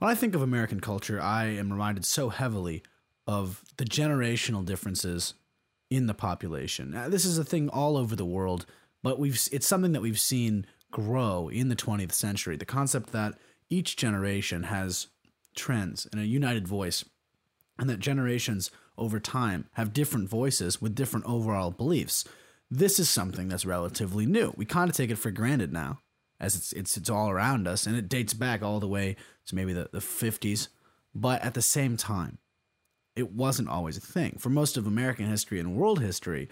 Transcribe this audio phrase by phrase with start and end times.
[0.00, 2.82] When I think of American culture, I am reminded so heavily
[3.26, 5.34] of the generational differences
[5.90, 6.92] in the population.
[6.92, 8.64] Now, this is a thing all over the world,
[9.02, 12.56] but we've it's something that we've seen grow in the 20th century.
[12.56, 13.34] The concept that
[13.68, 15.08] each generation has
[15.54, 17.04] trends and a united voice,
[17.78, 22.24] and that generations over time have different voices with different overall beliefs.
[22.70, 24.54] This is something that's relatively new.
[24.56, 25.98] We kind of take it for granted now,
[26.40, 29.16] as it's it's it's all around us, and it dates back all the way
[29.46, 30.68] to maybe the, the 50s.
[31.14, 32.38] But at the same time,
[33.16, 34.36] it wasn't always a thing.
[34.38, 36.48] For most of American history and world history,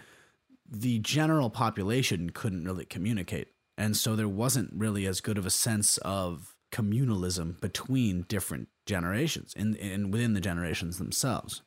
[0.69, 3.48] the general population couldn't really communicate.
[3.77, 9.55] And so there wasn't really as good of a sense of communalism between different generations
[9.57, 11.62] and, and within the generations themselves.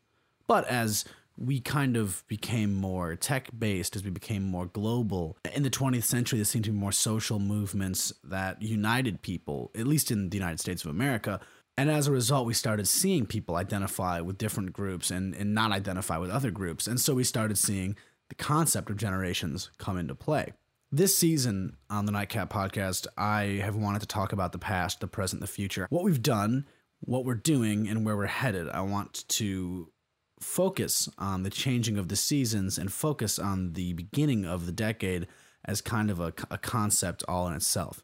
[0.46, 1.06] But as
[1.38, 6.04] we kind of became more tech based, as we became more global, in the 20th
[6.04, 10.38] century, there seemed to be more social movements that united people, at least in the
[10.38, 11.40] United States of America.
[11.78, 15.72] And as a result, we started seeing people identify with different groups and, and not
[15.72, 16.86] identify with other groups.
[16.86, 17.96] And so we started seeing
[18.30, 20.54] the concept of generations come into play.
[20.92, 25.08] This season on the Nightcap podcast, I have wanted to talk about the past, the
[25.08, 26.66] present, the future, what we've done,
[27.00, 28.70] what we're doing, and where we're headed.
[28.70, 29.91] I want to
[30.42, 35.28] focus on the changing of the seasons and focus on the beginning of the decade
[35.66, 38.04] as kind of a, a concept all in itself.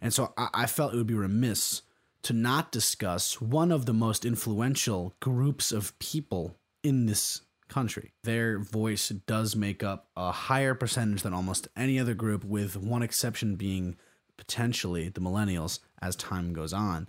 [0.00, 1.82] And so I, I felt it would be remiss
[2.22, 8.12] to not discuss one of the most influential groups of people in this country.
[8.24, 13.02] Their voice does make up a higher percentage than almost any other group, with one
[13.02, 13.96] exception being
[14.36, 17.08] potentially the millennials as time goes on.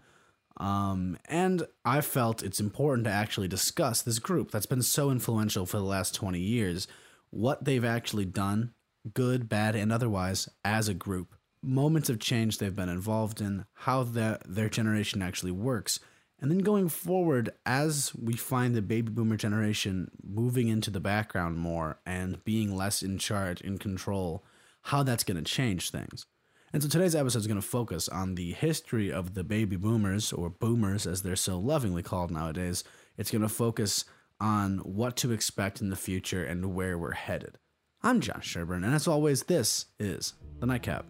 [0.59, 5.65] Um, and I felt it's important to actually discuss this group that's been so influential
[5.65, 6.88] for the last 20 years,
[7.29, 8.73] what they've actually done,
[9.13, 14.03] good, bad, and otherwise, as a group, moments of change they've been involved in, how
[14.03, 15.99] the, their generation actually works,
[16.41, 21.57] and then going forward, as we find the baby boomer generation moving into the background
[21.57, 24.43] more and being less in charge, in control,
[24.83, 26.25] how that's going to change things.
[26.71, 30.31] And so today's episode is going to focus on the history of the baby boomers,
[30.31, 32.83] or boomers as they're so lovingly called nowadays.
[33.17, 34.05] It's going to focus
[34.39, 37.57] on what to expect in the future and where we're headed.
[38.03, 41.05] I'm Josh Sherburne, and as always, this is the Nightcap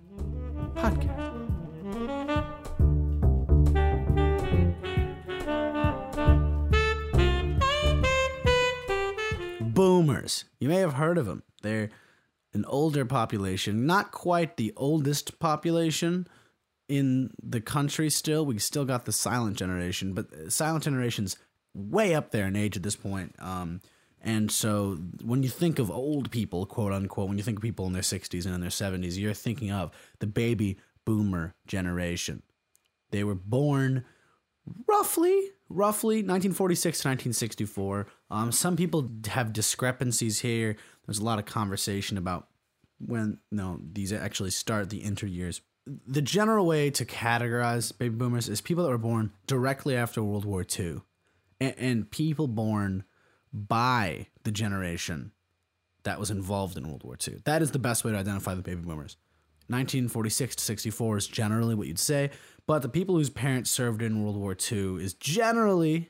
[0.75, 1.35] Podcast.
[9.79, 10.43] boomers.
[10.59, 11.41] You may have heard of them.
[11.61, 11.89] They're
[12.53, 16.27] an older population, not quite the oldest population
[16.87, 18.45] in the country still.
[18.45, 21.38] We still got the silent generation, but silent generation's
[21.73, 23.35] way up there in age at this point.
[23.39, 23.81] Um,
[24.21, 27.88] and so when you think of old people, quote unquote, when you think of people
[27.88, 32.41] in their 60s and in their 70s, you're thinking of the baby boomer generation.
[33.11, 34.05] They were born
[34.88, 38.07] roughly roughly 1946 to 1964.
[38.31, 40.75] Um, some people have discrepancies here.
[41.06, 42.47] There's a lot of conversation about
[43.00, 45.62] when no these actually start the inter years.
[45.85, 50.45] The general way to categorize baby boomers is people that were born directly after World
[50.45, 51.01] War II,
[51.59, 53.03] and, and people born
[53.51, 55.31] by the generation
[56.03, 57.38] that was involved in World War II.
[57.45, 59.18] That is the best way to identify the baby boomers.
[59.68, 62.31] 1946 to 64 is generally what you'd say,
[62.66, 66.09] but the people whose parents served in World War II is generally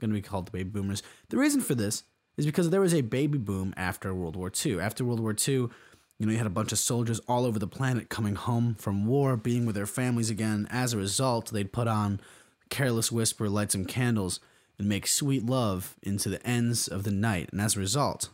[0.00, 1.02] going to be called the baby boomers.
[1.28, 2.04] The reason for this
[2.36, 4.80] is because there was a baby boom after World War II.
[4.80, 5.68] After World War II,
[6.18, 9.06] you know, you had a bunch of soldiers all over the planet coming home from
[9.06, 10.66] war, being with their families again.
[10.70, 12.20] As a result, they'd put on
[12.70, 14.40] Careless Whisper, light some candles,
[14.78, 17.48] and make sweet love into the ends of the night.
[17.52, 18.30] And as a result,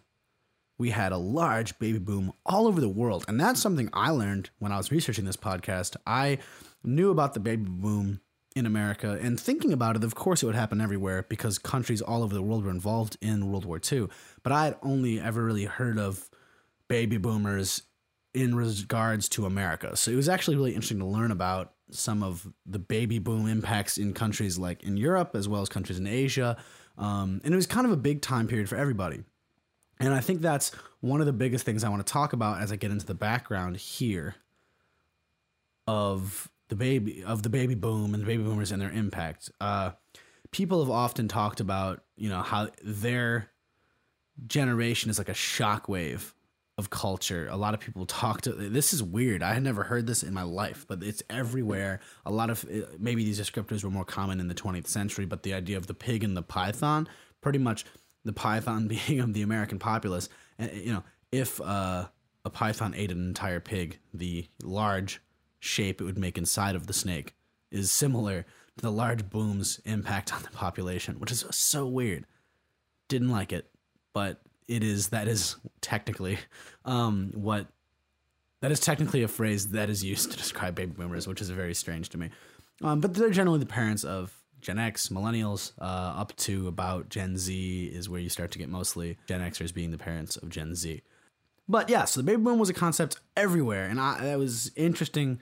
[0.78, 3.25] we had a large baby boom all over the world.
[3.28, 5.97] And that's something I learned when I was researching this podcast.
[6.06, 6.38] I
[6.82, 8.20] knew about the baby boom
[8.56, 12.22] in America and thinking about it, of course, it would happen everywhere because countries all
[12.22, 14.09] over the world were involved in World War II.
[14.43, 16.28] But I had only ever really heard of
[16.88, 17.83] baby boomers
[18.34, 19.97] in regards to America.
[19.97, 23.99] So it was actually really interesting to learn about some of the baby boom impacts
[23.99, 26.56] in countries like in Europe as well as countries in Asia.
[26.99, 29.25] Um, and it was kind of a big time period for everybody.
[29.99, 32.73] And I think that's one of the biggest things I want to talk about as
[32.73, 34.37] I get into the background here
[35.87, 39.50] of the baby of the baby boom and the baby boomers and their impact.
[39.61, 39.90] Uh,
[40.52, 43.50] people have often talked about you know how their
[44.46, 46.32] generation is like a shockwave
[46.78, 47.49] of culture.
[47.50, 49.43] A lot of people talk to this is weird.
[49.43, 52.00] I had never heard this in my life, but it's everywhere.
[52.25, 52.64] A lot of
[52.99, 55.94] maybe these descriptors were more common in the 20th century, but the idea of the
[55.94, 57.08] pig and the python
[57.40, 57.84] pretty much
[58.25, 60.28] the python being of the American populace.
[60.58, 61.02] And you know,
[61.32, 62.06] if uh,
[62.44, 65.20] a python ate an entire pig, the large
[65.60, 67.34] shape it would make inside of the snake
[67.70, 68.42] is similar
[68.76, 72.26] to the large boom's impact on the population, which is so weird.
[73.08, 73.70] Didn't like it,
[74.12, 76.38] but it is that is technically
[76.84, 77.66] um, what
[78.60, 81.74] that is technically a phrase that is used to describe baby boomers, which is very
[81.74, 82.30] strange to me.
[82.82, 87.36] Um, but they're generally the parents of Gen X, millennials, uh, up to about Gen
[87.36, 90.74] Z is where you start to get mostly Gen Xers being the parents of Gen
[90.74, 91.02] Z.
[91.68, 95.40] But yeah, so the baby boom was a concept everywhere, and I, that was interesting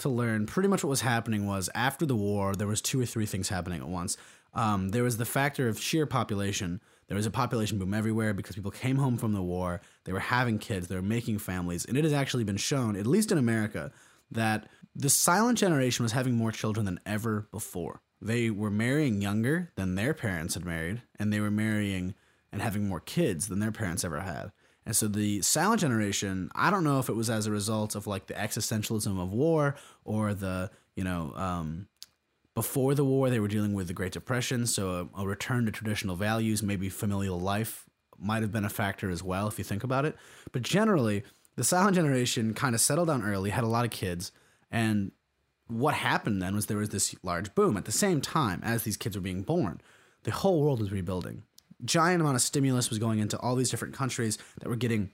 [0.00, 0.46] to learn.
[0.46, 3.48] Pretty much what was happening was after the war, there was two or three things
[3.48, 4.16] happening at once.
[4.52, 6.80] Um, there was the factor of sheer population.
[7.08, 9.80] There was a population boom everywhere because people came home from the war.
[10.04, 10.88] They were having kids.
[10.88, 13.92] They were making families, and it has actually been shown, at least in America,
[14.30, 18.00] that the silent generation was having more children than ever before.
[18.20, 22.14] They were marrying younger than their parents had married, and they were marrying
[22.52, 24.52] and having more kids than their parents ever had.
[24.90, 28.08] And so the silent generation, I don't know if it was as a result of
[28.08, 31.86] like the existentialism of war or the, you know, um,
[32.56, 35.70] before the war they were dealing with the Great Depression, so a, a return to
[35.70, 37.84] traditional values, maybe familial life
[38.18, 40.16] might have been a factor as well if you think about it.
[40.50, 41.22] But generally,
[41.54, 44.32] the silent generation kind of settled down early, had a lot of kids,
[44.72, 45.12] and
[45.68, 48.96] what happened then was there was this large boom at the same time as these
[48.96, 49.80] kids were being born.
[50.24, 51.44] The whole world was rebuilding.
[51.84, 55.10] Giant amount of stimulus was going into all these different countries that were getting,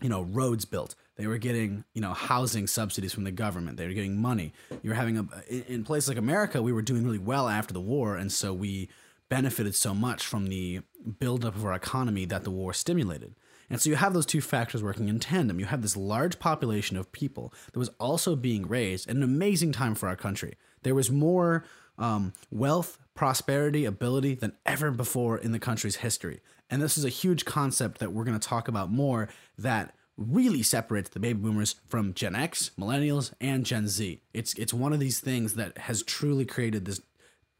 [0.00, 0.94] you know, roads built.
[1.16, 3.76] They were getting, you know, housing subsidies from the government.
[3.76, 4.52] They were getting money.
[4.82, 7.80] You were having a in places like America, we were doing really well after the
[7.80, 8.88] war, and so we
[9.28, 10.80] benefited so much from the
[11.18, 13.34] buildup of our economy that the war stimulated.
[13.70, 15.58] And so you have those two factors working in tandem.
[15.58, 19.72] You have this large population of people that was also being raised at an amazing
[19.72, 20.56] time for our country.
[20.82, 21.64] There was more
[21.98, 26.40] um, wealth, prosperity, ability than ever before in the country's history.
[26.70, 30.62] And this is a huge concept that we're going to talk about more that really
[30.62, 34.20] separates the baby boomers from Gen X, millennials, and Gen Z.
[34.32, 37.00] It's it's one of these things that has truly created this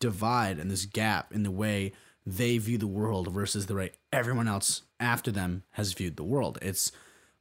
[0.01, 1.93] divide and this gap in the way
[2.27, 6.59] they view the world versus the way everyone else after them has viewed the world.
[6.63, 6.93] It's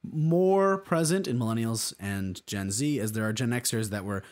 [0.03, 4.23] more present in millennials and Gen Z as there are Gen Xers that were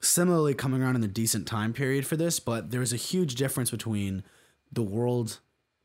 [0.00, 3.70] similarly coming around in the decent time period for this, but there's a huge difference
[3.70, 4.24] between
[4.72, 5.40] the world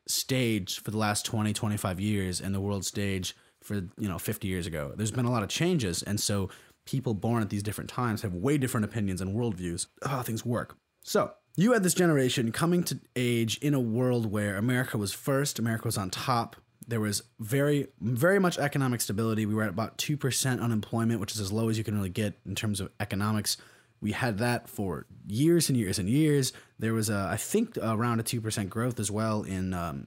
[0.08, 4.48] stage for the last 20, 25 years and the world stage for, you know, 50
[4.48, 4.94] years ago.
[4.96, 6.50] There's been a lot of changes, and so
[6.86, 10.46] people born at these different times have way different opinions and worldviews of how things
[10.46, 10.78] work.
[11.04, 15.58] So, you had this generation coming to age in a world where America was first,
[15.58, 16.58] America was on top.
[16.88, 19.46] There was very, very much economic stability.
[19.46, 22.38] We were at about 2% unemployment, which is as low as you can really get
[22.46, 23.58] in terms of economics.
[24.06, 26.54] We had that for years and years and years.
[26.78, 30.06] There was, a, I think, around a 2% growth as well in, um,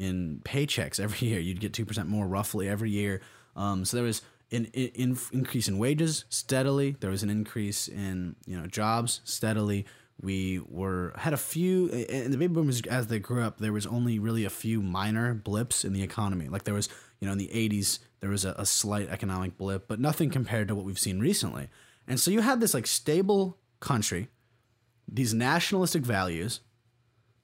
[0.00, 1.38] in paychecks every year.
[1.38, 3.20] You'd get 2% more roughly every year.
[3.54, 6.96] Um, so there was an, an increase in wages steadily.
[6.98, 9.86] There was an increase in you know jobs steadily
[10.20, 13.86] we were had a few and the baby boomers as they grew up there was
[13.86, 16.88] only really a few minor blips in the economy like there was
[17.20, 20.66] you know in the 80s there was a, a, slight economic blip but nothing compared
[20.66, 21.68] to what we've seen recently
[22.08, 24.28] and so you had this like stable country
[25.06, 26.60] these nationalistic values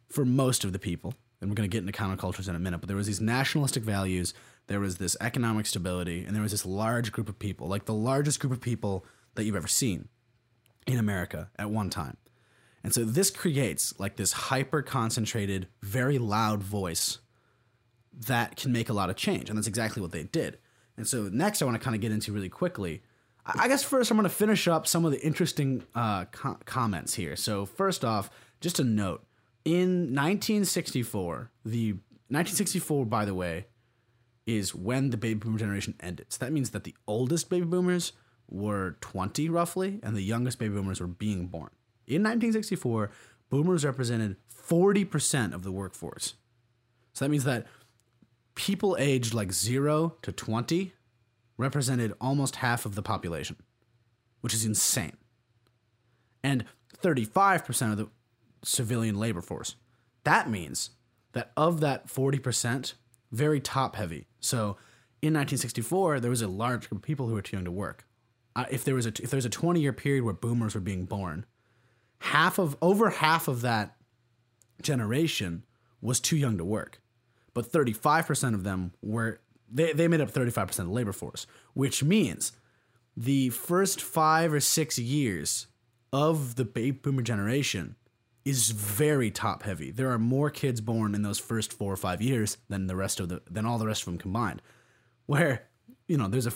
[0.08, 2.78] for most of the people and we're going to get into countercultures in a minute
[2.78, 4.34] but there was these nationalistic values
[4.66, 7.94] there was this economic stability and there was this large group of people like the
[7.94, 10.08] largest group of people that you've ever seen
[10.86, 12.16] in america at one time
[12.84, 17.18] and so this creates like this hyper concentrated, very loud voice
[18.12, 19.48] that can make a lot of change.
[19.48, 20.58] And that's exactly what they did.
[20.98, 23.02] And so next, I want to kind of get into really quickly.
[23.46, 27.14] I guess first, I'm going to finish up some of the interesting uh, co- comments
[27.14, 27.36] here.
[27.36, 29.26] So, first off, just a note
[29.64, 33.66] in 1964, the 1964, by the way,
[34.46, 36.26] is when the baby boomer generation ended.
[36.28, 38.12] So that means that the oldest baby boomers
[38.48, 41.70] were 20 roughly, and the youngest baby boomers were being born.
[42.06, 43.10] In 1964,
[43.48, 46.34] boomers represented 40% of the workforce.
[47.14, 47.66] So that means that
[48.54, 50.92] people aged like 0 to 20
[51.56, 53.56] represented almost half of the population,
[54.40, 55.16] which is insane.
[56.42, 56.64] And
[57.02, 58.08] 35% of the
[58.62, 59.76] civilian labor force.
[60.24, 60.90] That means
[61.32, 62.94] that of that 40%,
[63.30, 64.26] very top heavy.
[64.40, 64.76] So
[65.20, 68.06] in 1964, there was a large group of people who were too young to work.
[68.56, 70.80] Uh, if there was a if there was a 20 year period where boomers were
[70.80, 71.44] being born,
[72.18, 73.96] half of over half of that
[74.80, 75.64] generation
[76.00, 77.00] was too young to work.
[77.52, 79.40] But 35% of them were
[79.74, 82.52] they, they made up 35% of the labor force, which means
[83.16, 85.66] the first 5 or 6 years
[86.12, 87.96] of the baby boomer generation
[88.44, 89.90] is very top heavy.
[89.90, 93.20] There are more kids born in those first 4 or 5 years than the rest
[93.20, 94.62] of the than all the rest of them combined.
[95.26, 95.66] Where,
[96.06, 96.52] you know, there's a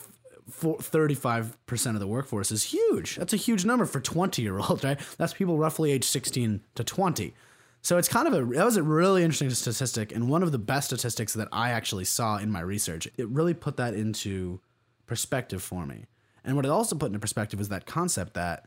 [0.50, 3.16] 35% of the workforce is huge.
[3.16, 5.00] That's a huge number for 20 year olds, right?
[5.16, 7.34] That's people roughly age 16 to 20.
[7.82, 10.58] So it's kind of a that was a really interesting statistic and one of the
[10.58, 13.08] best statistics that I actually saw in my research.
[13.16, 14.60] It really put that into
[15.06, 16.06] perspective for me.
[16.44, 18.66] And what it also put into perspective is that concept that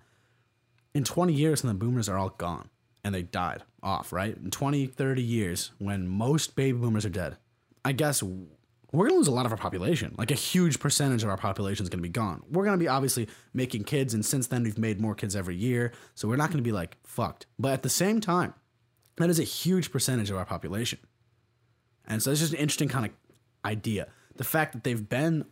[0.93, 2.69] in 20 years when the boomers are all gone
[3.03, 4.35] and they died off, right?
[4.37, 7.37] In 20, 30 years when most baby boomers are dead,
[7.83, 10.13] I guess we're going to lose a lot of our population.
[10.17, 12.43] Like a huge percentage of our population is going to be gone.
[12.51, 15.55] We're going to be obviously making kids, and since then we've made more kids every
[15.55, 15.93] year.
[16.13, 17.45] So we're not going to be like fucked.
[17.57, 18.53] But at the same time,
[19.21, 20.99] that is a huge percentage of our population.
[22.05, 23.11] And so it's just an interesting kind of
[23.63, 24.07] idea.
[24.35, 25.45] The fact that they've been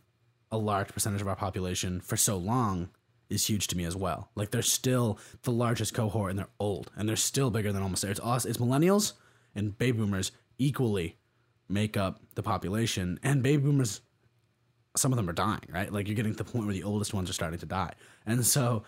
[0.51, 2.89] a large percentage of our population for so long
[3.29, 4.29] is huge to me as well.
[4.35, 8.03] Like they're still the largest cohort and they're old and they're still bigger than almost
[8.03, 8.45] it's us.
[8.45, 9.13] It's millennials
[9.53, 11.17] and baby boomers equally
[11.67, 14.01] make up the population and baby boomers
[14.95, 15.93] some of them are dying, right?
[15.93, 17.93] Like you're getting to the point where the oldest ones are starting to die.
[18.25, 18.83] And so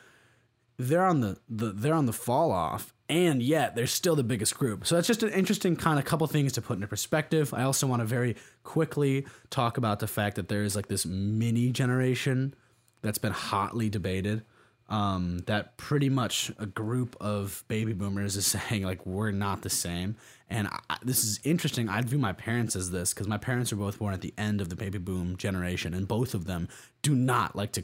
[0.77, 4.57] they're on the, the they're on the fall off and yet they're still the biggest
[4.57, 4.87] group.
[4.87, 7.53] So that's just an interesting kind of couple things to put into perspective.
[7.53, 11.05] I also want to very quickly talk about the fact that there is like this
[11.05, 12.53] mini generation
[13.01, 14.43] that's been hotly debated.
[14.87, 19.69] Um, that pretty much a group of baby boomers is saying like we're not the
[19.69, 20.15] same,
[20.49, 21.87] and I, this is interesting.
[21.87, 24.59] I view my parents as this because my parents were both born at the end
[24.59, 26.67] of the baby boom generation, and both of them
[27.01, 27.83] do not like to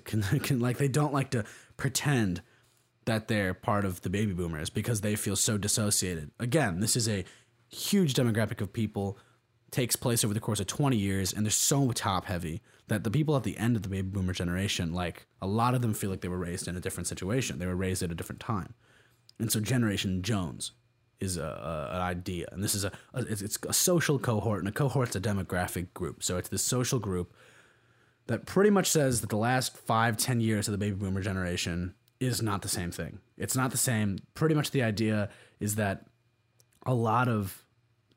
[0.51, 1.45] like they don't like to
[1.77, 2.41] pretend
[3.07, 6.29] that they're part of the baby boomers because they feel so dissociated.
[6.39, 7.25] Again, this is a
[7.69, 9.17] huge demographic of people
[9.71, 13.11] takes place over the course of 20 years and they're so top heavy that the
[13.11, 16.09] people at the end of the baby boomer generation like a lot of them feel
[16.09, 17.59] like they were raised in a different situation.
[17.59, 18.73] They were raised at a different time.
[19.39, 20.71] And so generation jones
[21.19, 22.47] is a, a an idea.
[22.51, 25.93] And this is a, a it's, it's a social cohort and a cohort's a demographic
[25.93, 26.23] group.
[26.23, 27.33] So it's this social group
[28.27, 31.93] that pretty much says that the last five ten years of the baby boomer generation
[32.19, 33.19] is not the same thing.
[33.37, 34.19] It's not the same.
[34.33, 36.05] Pretty much the idea is that
[36.85, 37.63] a lot of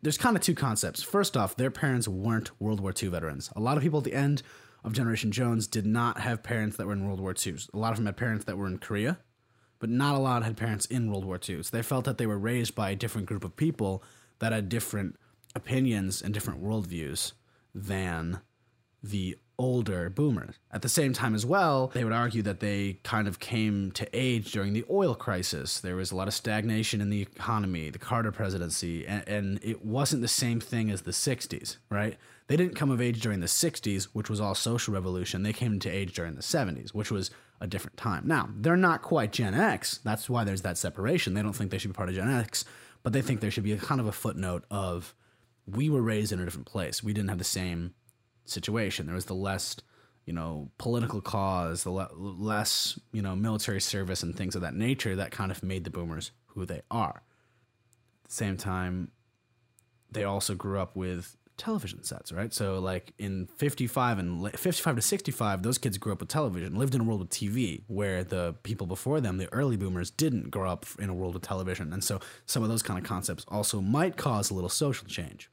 [0.02, 1.02] there's kind of two concepts.
[1.02, 3.50] First off, their parents weren't World War II veterans.
[3.54, 4.42] A lot of people at the end
[4.83, 7.57] of Generation Jones did not have parents that were in World War II.
[7.75, 9.19] A lot of them had parents that were in Korea,
[9.78, 11.62] but not a lot had parents in World War II.
[11.62, 14.02] So they felt that they were raised by a different group of people
[14.38, 15.16] that had different
[15.54, 17.33] opinions and different worldviews
[17.75, 18.40] than
[19.02, 20.57] the older boomers.
[20.73, 24.09] At the same time, as well, they would argue that they kind of came to
[24.14, 25.81] age during the oil crisis.
[25.81, 29.85] There was a lot of stagnation in the economy, the Carter presidency, and, and, it
[29.85, 32.17] wasn't the same thing as the 60s, right?
[32.47, 35.43] They didn't come of age during the 60s, which was all social revolution.
[35.43, 38.26] They came to age during the 70s, which was a different time.
[38.26, 40.00] Now, they're not quite Gen X.
[40.02, 41.35] That's why there's that separation.
[41.35, 42.64] They don't think they should be part of Gen X,
[43.02, 45.14] but they think there should be a kind of a footnote of
[45.67, 47.05] we were raised in a different place.
[47.05, 47.95] We didn't have the same
[48.50, 49.07] situation.
[49.07, 49.76] There was the less,
[50.26, 54.75] you know, political cause, the le- less, you know, military service and things of that
[54.75, 57.23] nature that kind of made the boomers who they are.
[58.25, 59.11] At the same time,
[60.11, 62.52] they also grew up with television sets, right?
[62.54, 66.95] So like in 55 and 55 to 65, those kids grew up with television, lived
[66.95, 70.71] in a world with TV where the people before them, the early boomers didn't grow
[70.71, 71.92] up in a world of television.
[71.92, 75.50] And so some of those kind of concepts also might cause a little social change.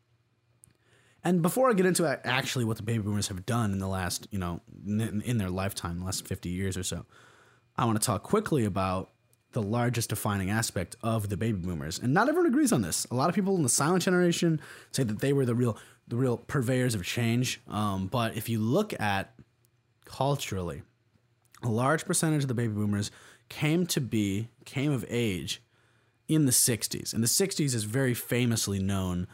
[1.28, 4.30] And before I get into actually what the baby boomers have done in the last,
[4.32, 7.06] you know, in their lifetime, the last 50 years or so,
[7.76, 9.10] I want to talk quickly about
[9.52, 12.00] the largest defining aspect of the baby boomers.
[12.00, 13.06] And not everyone agrees on this.
[13.12, 16.16] A lot of people in the silent generation say that they were the real the
[16.16, 17.60] real purveyors of change.
[17.68, 19.34] Um, but if you look at
[20.06, 20.84] culturally,
[21.62, 23.12] a large percentage of the baby boomers
[23.50, 25.62] came to be, came of age
[26.30, 27.14] in the 60s.
[27.14, 29.28] And the 60s is very famously known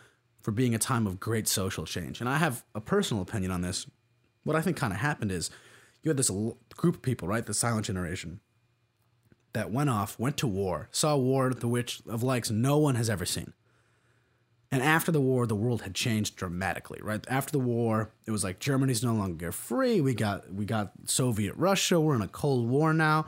[0.44, 2.20] for being a time of great social change.
[2.20, 3.88] And I have a personal opinion on this.
[4.44, 5.50] What I think kind of happened is
[6.04, 6.30] you had this
[6.76, 7.46] group of people, right?
[7.46, 8.42] The silent generation
[9.54, 13.10] that went off, went to war, saw war the which of likes no one has
[13.10, 13.54] ever seen.
[14.70, 17.24] And after the war, the world had changed dramatically, right?
[17.30, 20.02] After the war, it was like Germany's no longer free.
[20.02, 22.00] We got we got Soviet Russia.
[22.00, 23.28] We're in a Cold War now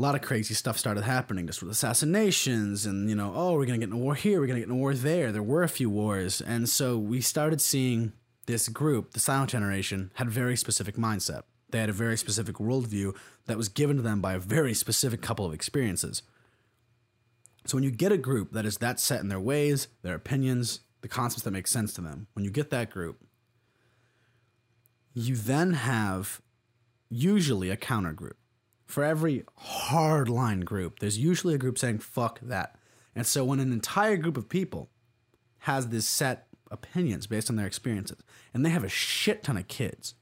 [0.00, 3.66] a lot of crazy stuff started happening just with assassinations and you know oh we're
[3.66, 5.30] gonna get in a war here we're gonna get in a war there.
[5.30, 6.40] There were a few wars.
[6.40, 8.14] And so we started seeing
[8.46, 11.42] this group the silent generation had a very specific mindset.
[11.68, 13.14] They had a very specific worldview
[13.44, 16.22] that was given to them by a very specific couple of experiences.
[17.66, 20.80] So when you get a group that is that set in their ways their opinions
[21.02, 23.20] the concepts that make sense to them when you get that group
[25.12, 26.40] you then have
[27.10, 28.39] usually a counter group
[28.90, 32.76] for every hardline group, there's usually a group saying, fuck that.
[33.14, 34.90] And so when an entire group of people
[35.60, 38.18] has this set opinions based on their experiences,
[38.54, 40.14] and they have a shit ton of kids,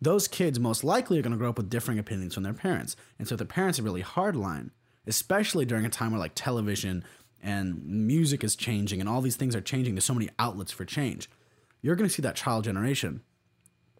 [0.00, 2.96] those kids most likely are going to grow up with differing opinions from their parents.
[3.18, 4.70] And so if the parents are really hardline,
[5.06, 7.04] especially during a time where like television
[7.40, 10.84] and music is changing and all these things are changing, there's so many outlets for
[10.84, 11.30] change.
[11.80, 13.22] You're going to see that child generation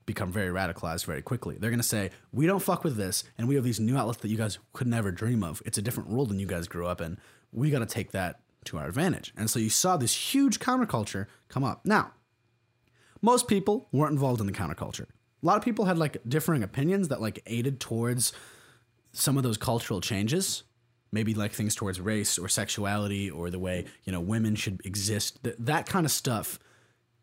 [0.07, 1.57] become very radicalized very quickly.
[1.59, 4.21] They're going to say, "We don't fuck with this and we have these new outlets
[4.21, 5.63] that you guys could never dream of.
[5.65, 7.19] It's a different world than you guys grew up in.
[7.53, 11.27] We got to take that to our advantage." And so you saw this huge counterculture
[11.49, 11.85] come up.
[11.85, 12.13] Now,
[13.21, 15.07] most people weren't involved in the counterculture.
[15.43, 18.33] A lot of people had like differing opinions that like aided towards
[19.13, 20.65] some of those cultural changes.
[21.15, 25.45] Maybe like things towards race or sexuality or the way, you know, women should exist.
[25.45, 26.59] Th- that kind of stuff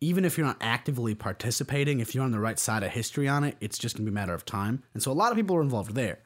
[0.01, 3.43] even if you're not actively participating, if you're on the right side of history on
[3.43, 4.83] it, it's just gonna be a matter of time.
[4.93, 6.19] And so a lot of people are involved there.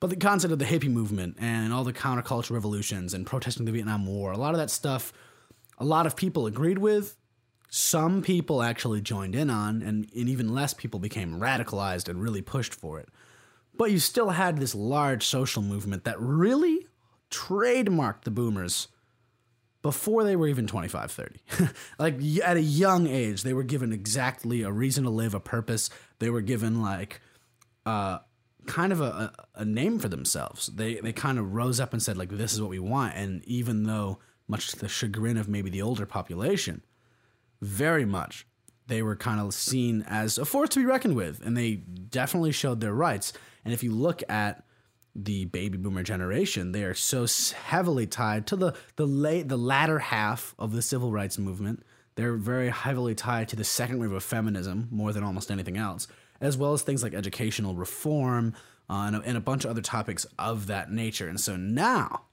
[0.00, 3.72] But the concept of the hippie movement and all the counterculture revolutions and protesting the
[3.72, 5.12] Vietnam War, a lot of that stuff,
[5.78, 7.16] a lot of people agreed with.
[7.70, 12.42] Some people actually joined in on, and, and even less people became radicalized and really
[12.42, 13.08] pushed for it.
[13.74, 16.86] But you still had this large social movement that really
[17.30, 18.88] trademarked the boomers
[19.82, 21.40] before they were even 25 30
[21.98, 25.90] like at a young age they were given exactly a reason to live a purpose.
[26.18, 27.20] They were given like
[27.84, 28.18] uh
[28.66, 30.68] kind of a, a, name for themselves.
[30.68, 33.14] They they kind of rose up and said like this is what we want.
[33.16, 36.82] And even though much to the chagrin of maybe the older population
[37.60, 38.46] very much
[38.86, 41.40] they were kind of seen as a force to be reckoned with.
[41.44, 43.32] And they definitely showed their rights.
[43.64, 44.64] And if you look at
[45.14, 46.72] the baby boomer generation.
[46.72, 47.26] They are so
[47.64, 51.84] heavily tied to the the late the latter half of the civil rights movement.
[52.14, 56.08] They're very heavily tied to the second wave of feminism more than almost anything else,
[56.40, 58.54] as well as things like educational reform
[58.90, 61.28] uh, and, a, and a bunch of other topics of that nature.
[61.28, 62.24] And so now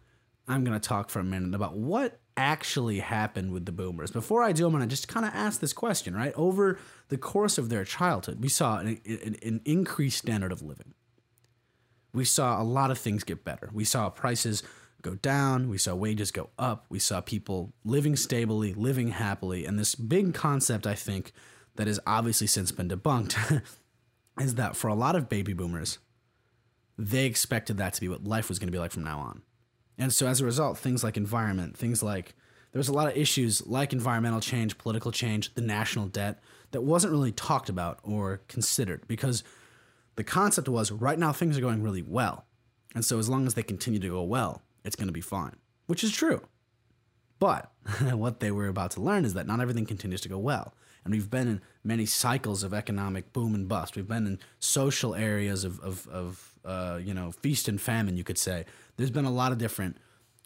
[0.48, 4.12] I'm going to talk for a minute about what actually happened with the boomers.
[4.12, 6.34] Before I do, I'm going to just kind of ask this question, right?
[6.36, 6.78] Over
[7.10, 10.94] the course of their childhood, we saw an, an, an increased standard of living
[12.14, 13.70] we saw a lot of things get better.
[13.74, 14.64] We saw prices
[15.02, 19.66] go down, we saw wages go up, we saw people living stably, living happily.
[19.66, 21.32] And this big concept, I think,
[21.76, 23.62] that has obviously since been debunked
[24.40, 26.00] is that for a lot of baby boomers,
[26.98, 29.42] they expected that to be what life was going to be like from now on.
[29.98, 32.36] And so as a result, things like environment, things like
[32.72, 36.82] there was a lot of issues like environmental change, political change, the national debt that
[36.82, 39.44] wasn't really talked about or considered because
[40.20, 42.44] the concept was right now things are going really well.
[42.94, 45.56] And so as long as they continue to go well, it's going to be fine,
[45.88, 46.42] which is true.
[47.40, 47.72] But
[48.12, 50.74] what they were about to learn is that not everything continues to go well.
[51.06, 53.96] And we've been in many cycles of economic boom and bust.
[53.96, 58.26] We've been in social areas of, of, of uh, you know, feast and famine, you
[58.26, 58.66] could say.
[58.98, 59.96] There's been a lot of different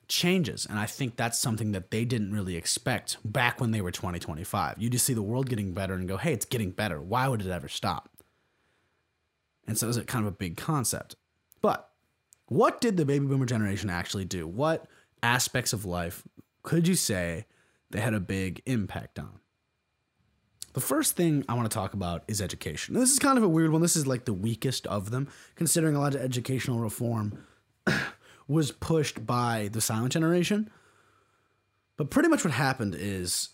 [0.08, 0.68] changes.
[0.70, 4.76] And I think that's something that they didn't really expect back when they were 2025.
[4.78, 7.02] You just see the world getting better and go, hey, it's getting better.
[7.02, 8.12] Why would it ever stop?
[9.68, 11.16] And so it was a kind of a big concept.
[11.62, 11.90] But
[12.48, 14.48] what did the baby boomer generation actually do?
[14.48, 14.86] What
[15.22, 16.24] aspects of life
[16.64, 17.46] could you say
[17.90, 19.40] they had a big impact on?
[20.74, 22.96] The first thing I want to talk about is education.
[22.96, 23.82] This is kind of a weird one.
[23.82, 27.38] This is like the weakest of them, considering a lot of educational reform
[28.48, 30.72] was pushed by the silent generation.
[31.96, 33.50] But pretty much what happened is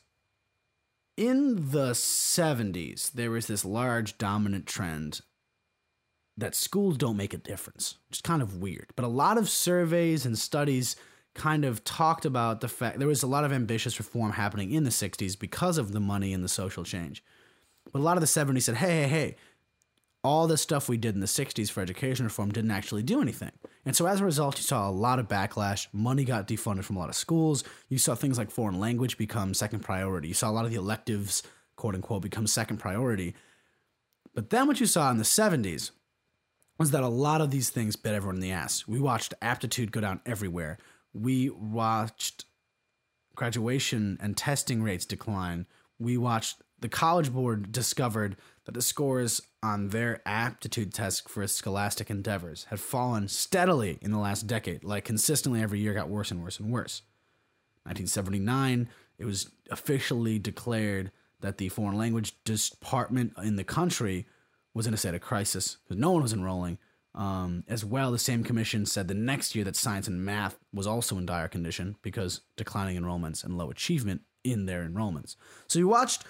[1.17, 5.19] in the 70s, there was this large dominant trend
[6.39, 8.91] that schools don't make a difference, which is kind of weird.
[8.95, 10.95] But a lot of surveys and studies
[11.35, 14.83] kind of talked about the fact there was a lot of ambitious reform happening in
[14.83, 17.23] the 60s because of the money and the social change.
[17.91, 19.35] But a lot of the 70s said, hey, hey, hey,
[20.23, 23.51] all the stuff we did in the 60s for education reform didn't actually do anything.
[23.85, 25.87] And so as a result, you saw a lot of backlash.
[25.93, 27.63] Money got defunded from a lot of schools.
[27.87, 30.27] You saw things like foreign language become second priority.
[30.27, 31.41] You saw a lot of the electives,
[31.77, 33.33] quote unquote, become second priority.
[34.33, 35.91] But then what you saw in the 70s
[36.79, 38.87] was that a lot of these things bit everyone in the ass.
[38.87, 40.77] We watched aptitude go down everywhere.
[41.13, 42.45] We watched
[43.35, 45.65] graduation and testing rates decline.
[45.99, 52.09] We watched the College Board discovered that the scores on their aptitude test for scholastic
[52.09, 56.41] endeavors had fallen steadily in the last decade, like consistently every year got worse and
[56.41, 57.01] worse and worse.
[57.83, 58.87] 1979,
[59.17, 61.11] it was officially declared
[61.41, 64.25] that the foreign language department in the country
[64.73, 66.77] was in a state of crisis because no one was enrolling.
[67.15, 70.85] Um, as well, the same commission said the next year that science and math was
[70.85, 75.35] also in dire condition because declining enrollments and low achievement in their enrollments.
[75.67, 76.23] So you watched,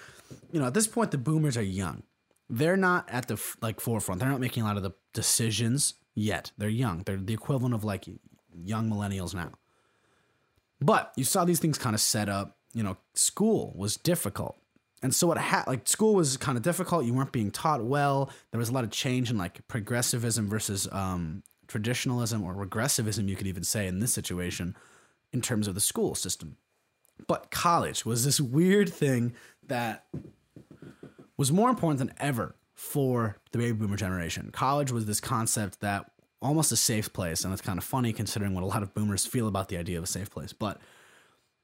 [0.52, 2.02] you know, at this point the boomers are young.
[2.48, 4.20] They're not at the like forefront.
[4.20, 6.50] They're not making a lot of the decisions yet.
[6.58, 7.02] They're young.
[7.04, 8.06] They're the equivalent of like
[8.64, 9.52] young millennials now.
[10.80, 12.56] But you saw these things kind of set up.
[12.72, 14.59] You know, school was difficult
[15.02, 17.04] and so what ha- like school was kind of difficult.
[17.04, 18.30] You weren't being taught well.
[18.50, 23.36] There was a lot of change in like progressivism versus um, traditionalism or regressivism, you
[23.36, 24.76] could even say in this situation,
[25.32, 26.56] in terms of the school system.
[27.26, 29.34] But college was this weird thing
[29.66, 30.06] that
[31.36, 34.50] was more important than ever for the baby boomer generation.
[34.52, 36.10] College was this concept that
[36.42, 39.26] almost a safe place, and it's kind of funny considering what a lot of boomers
[39.26, 40.52] feel about the idea of a safe place.
[40.52, 40.80] But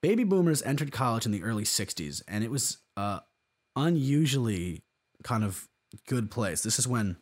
[0.02, 3.20] baby boomers entered college in the early 60s, and it was uh,
[3.74, 4.82] unusually
[5.22, 5.68] kind of
[6.06, 6.62] good place.
[6.62, 7.16] This is when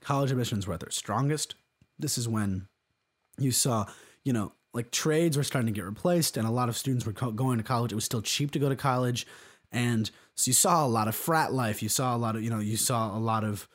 [0.00, 1.54] college admissions were at their strongest.
[1.98, 2.68] This is when
[3.38, 3.86] you saw,
[4.24, 7.12] you know, like trades were starting to get replaced, and a lot of students were
[7.12, 7.92] co- going to college.
[7.92, 9.26] It was still cheap to go to college,
[9.72, 11.82] and so you saw a lot of frat life.
[11.82, 13.66] You saw a lot of, you know, you saw a lot of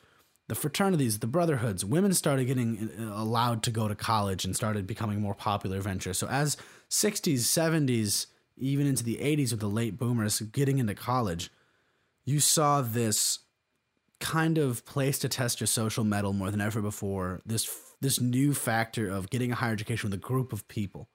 [0.48, 1.84] the fraternities, the brotherhoods.
[1.84, 6.18] Women started getting uh, allowed to go to college and started becoming more popular ventures.
[6.18, 6.56] So as
[6.90, 11.50] 60s, 70s, even into the 80s with the late boomers getting into college,
[12.24, 13.40] you saw this
[14.20, 17.42] kind of place to test your social mettle more than ever before.
[17.44, 17.68] This
[18.00, 21.08] this new factor of getting a higher education with a group of people.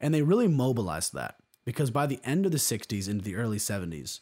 [0.00, 3.58] And they really mobilized that because by the end of the 60s into the early
[3.58, 4.20] 70s,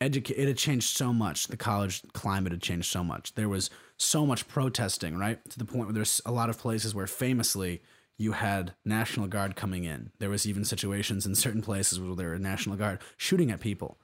[0.00, 1.48] educa- it had changed so much.
[1.48, 3.34] The college climate had changed so much.
[3.34, 5.38] There was so much protesting, right?
[5.50, 7.82] To the point where there's a lot of places where famously
[8.18, 10.10] you had National Guard coming in.
[10.18, 13.98] There was even situations in certain places where there were National Guard shooting at people.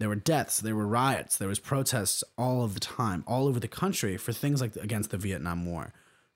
[0.00, 3.60] There were deaths, there were riots, there was protests all of the time, all over
[3.60, 5.92] the country for things like against the Vietnam War,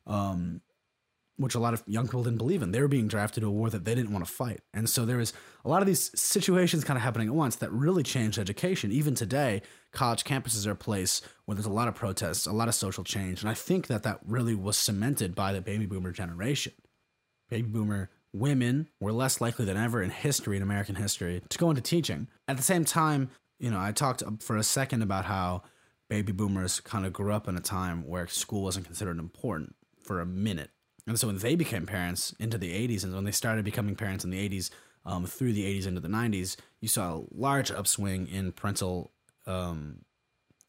[0.07, 0.61] um,
[1.39, 2.73] which a lot of young people didn't believe in.
[2.73, 5.07] They were being drafted to a war that they didn't want to fight, and so
[5.07, 5.33] there was
[5.65, 8.93] a lot of these situations kind of happening at once that really changed education.
[8.93, 9.63] Even today,
[9.93, 13.03] college campuses are a place where there's a lot of protests, a lot of social
[13.03, 16.75] change, and I think that that really was cemented by the baby boomer generation.
[17.49, 21.71] Baby boomer women were less likely than ever in history, in American history, to go
[21.71, 22.29] into teaching.
[22.49, 25.63] At the same time, you know, I talked for a second about how
[26.09, 30.21] baby boomers kind of grew up in a time where school wasn't considered important for
[30.21, 30.71] a minute.
[31.07, 34.25] And so when they became parents into the 80s and when they started becoming parents
[34.25, 34.71] in the 80s,
[35.07, 39.13] um, through the 80s into the 90s, you saw a large upswing in parental
[39.47, 39.99] um,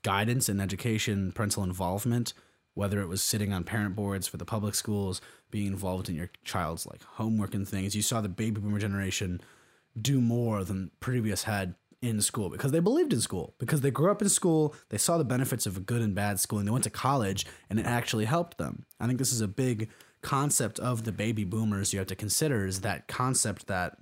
[0.04, 2.34] guidance and education, parental involvement,
[2.76, 6.30] whether it was sitting on parent boards for the public schools, being involved in your
[6.44, 7.96] child's like homework and things.
[7.96, 9.42] You saw the baby boomer generation
[10.00, 13.56] do more than previous had in school because they believed in school.
[13.58, 16.40] Because they grew up in school they saw the benefits of a good and bad
[16.40, 18.86] school and they went to college and it actually helped them.
[19.00, 19.90] I think this is a big
[20.22, 23.98] concept of the baby boomers you have to consider is that concept that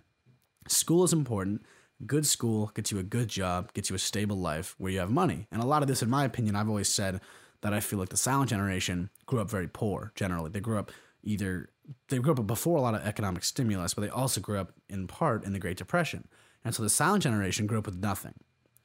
[0.67, 1.61] school is important
[2.07, 5.11] good school gets you a good job gets you a stable life where you have
[5.11, 5.47] money.
[5.51, 7.21] And a lot of this in my opinion i've always said
[7.63, 10.91] that i feel like the silent generation grew up very poor generally they grew up
[11.23, 11.69] either
[12.09, 15.07] they grew up before a lot of economic stimulus but they also grew up in
[15.07, 16.27] part in the great depression
[16.63, 18.33] and so the silent generation grew up with nothing.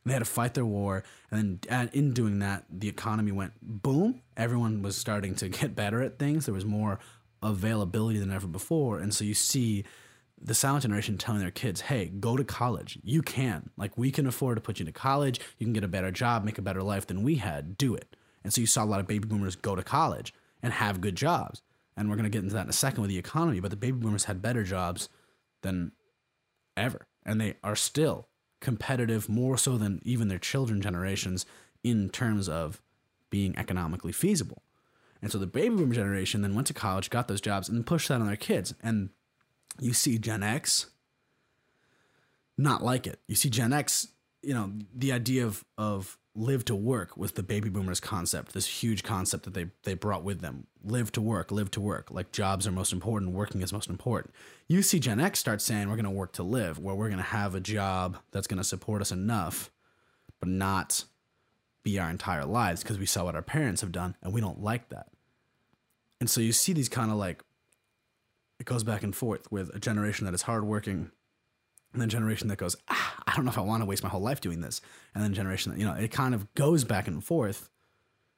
[0.05, 4.23] They had to fight their war, and then in doing that, the economy went boom.
[4.37, 6.47] Everyone was starting to get better at things.
[6.47, 6.99] There was more
[7.43, 9.85] availability than ever before, and so you see
[10.41, 12.99] the silent generation telling their kids, "Hey, go to college.
[13.03, 13.71] You can.
[13.77, 15.41] Like we can afford to put you to college.
[15.59, 17.77] You can get a better job, make a better life than we had.
[17.77, 18.17] Do it."
[18.49, 20.33] And so you saw a lot of baby boomers go to college
[20.63, 21.61] and have good jobs.
[21.99, 23.77] And we're going to get into that in a second with the economy, but the
[23.77, 25.11] baby boomers had better jobs
[25.61, 25.93] than
[26.75, 28.27] ever and they are still
[28.61, 31.45] competitive more so than even their children generations
[31.85, 32.81] in terms of
[33.29, 34.63] being economically feasible.
[35.21, 38.09] And so the baby boom generation then went to college, got those jobs, and pushed
[38.09, 38.75] that on their kids.
[38.83, 39.11] And
[39.79, 40.87] you see Gen X
[42.57, 43.21] not like it.
[43.29, 44.09] You see Gen X,
[44.43, 48.67] you know, the idea of of live to work was the baby boomers concept, this
[48.67, 50.67] huge concept that they they brought with them.
[50.85, 52.11] Live to work, live to work.
[52.11, 54.35] Like jobs are most important, working is most important.
[54.69, 57.19] You see Gen X start saying we're going to work to live, where we're going
[57.19, 59.71] to have a job that's going to support us enough,
[60.41, 61.05] but not
[61.83, 64.63] be our entire lives because we saw what our parents have done and we don't
[64.63, 65.09] like that.
[66.21, 67.43] And so you see these kind of like
[68.59, 71.11] it goes back and forth with a generation that is hardworking
[71.93, 74.09] and then generation that goes, ah, I don't know if I want to waste my
[74.09, 74.81] whole life doing this,
[75.15, 77.71] and then generation that you know it kind of goes back and forth.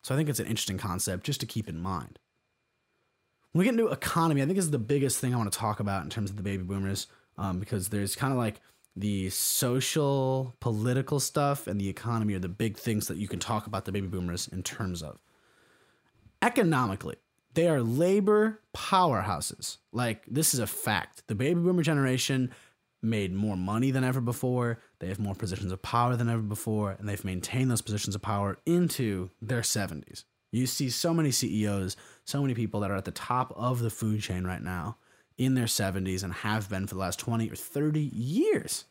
[0.02, 2.18] So I think it's an interesting concept just to keep in mind.
[3.52, 5.58] When we get into economy, I think this is the biggest thing I want to
[5.58, 8.60] talk about in terms of the baby boomers, um, because there's kind of like
[8.96, 13.66] the social, political stuff, and the economy are the big things that you can talk
[13.66, 15.18] about the baby boomers in terms of.
[16.42, 17.16] Economically,
[17.54, 19.78] they are labor powerhouses.
[19.92, 21.24] Like, this is a fact.
[21.26, 22.52] The baby boomer generation
[23.02, 24.78] made more money than ever before.
[24.98, 28.22] They have more positions of power than ever before, and they've maintained those positions of
[28.22, 30.24] power into their 70s.
[30.52, 33.90] You see so many CEOs, so many people that are at the top of the
[33.90, 34.96] food chain right now
[35.38, 38.84] in their 70s and have been for the last 20 or 30 years.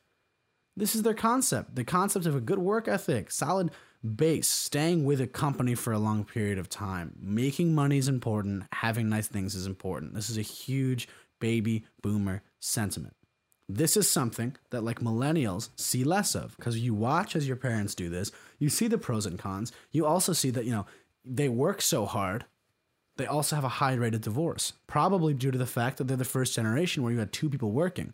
[0.75, 1.75] This is their concept.
[1.75, 3.71] The concept of a good work ethic, solid
[4.15, 7.15] base, staying with a company for a long period of time.
[7.19, 10.13] Making money is important, having nice things is important.
[10.13, 13.13] This is a huge baby boomer sentiment.
[13.71, 17.93] This is something that like millennials see less of because you watch as your parents
[17.93, 19.71] do this, you see the pros and cons.
[19.91, 20.87] You also see that, you know,
[21.23, 22.45] they work so hard.
[23.17, 26.17] They also have a high rate of divorce, probably due to the fact that they're
[26.17, 28.13] the first generation where you had two people working.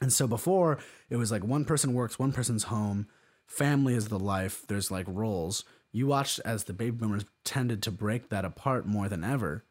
[0.00, 3.06] And so before it was like one person works, one person's home,
[3.46, 5.64] family is the life, there's like roles.
[5.92, 9.64] You watched as the baby boomers tended to break that apart more than ever.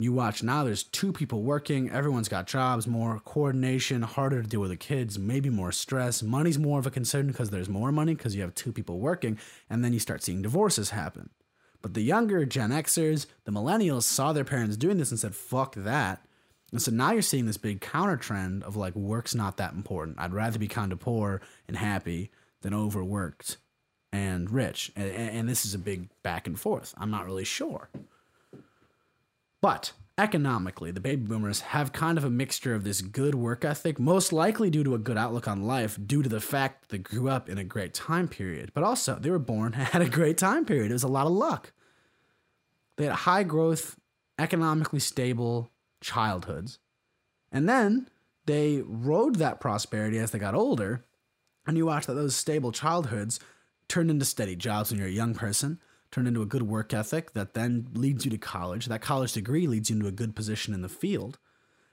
[0.00, 4.60] You watch now, there's two people working, everyone's got jobs, more coordination, harder to deal
[4.60, 6.22] with the kids, maybe more stress.
[6.22, 9.38] Money's more of a concern because there's more money because you have two people working,
[9.68, 11.30] and then you start seeing divorces happen.
[11.82, 15.74] But the younger Gen Xers, the millennials, saw their parents doing this and said, fuck
[15.74, 16.24] that.
[16.70, 20.18] And so now you're seeing this big counter trend of like work's not that important.
[20.20, 22.30] I'd rather be kind of poor and happy
[22.62, 23.56] than overworked
[24.12, 24.92] and rich.
[24.94, 26.94] And, and, this is a big back and forth.
[26.98, 27.88] I'm not really sure.
[29.60, 33.98] But economically, the baby boomers have kind of a mixture of this good work ethic,
[33.98, 36.98] most likely due to a good outlook on life, due to the fact that they
[36.98, 38.72] grew up in a great time period.
[38.74, 40.90] But also, they were born at a great time period.
[40.90, 41.72] It was a lot of luck.
[42.96, 43.96] They had high growth,
[44.38, 46.78] economically stable, childhoods.
[47.52, 48.08] And then
[48.46, 51.04] they rode that prosperity as they got older.
[51.66, 53.38] And you watch that those stable childhoods
[53.88, 57.32] turned into steady jobs when you're a young person, turned into a good work ethic
[57.34, 58.86] that then leads you to college.
[58.86, 61.38] That college degree leads you into a good position in the field.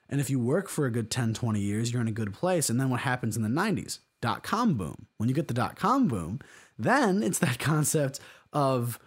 [0.09, 2.69] And if you work for a good 10, 20 years, you're in a good place.
[2.69, 3.99] And then what happens in the 90s?
[4.21, 5.07] Dot com boom.
[5.17, 6.39] When you get the dot com boom,
[6.79, 8.19] then it's that concept
[8.53, 8.97] of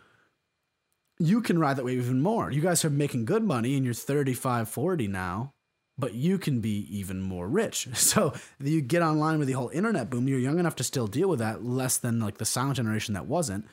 [1.19, 2.51] you can ride that wave even more.
[2.51, 5.55] You guys are making good money and you're 35, 40 now,
[5.99, 7.89] but you can be even more rich.
[7.95, 11.29] So you get online with the whole internet boom, you're young enough to still deal
[11.29, 13.67] with that, less than like the silent generation that wasn't.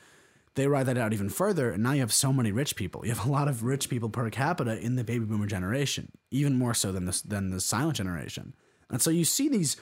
[0.56, 3.04] They ride that out even further, and now you have so many rich people.
[3.04, 6.58] You have a lot of rich people per capita in the baby boomer generation, even
[6.58, 8.54] more so than the, than the silent generation.
[8.90, 9.76] And so you see these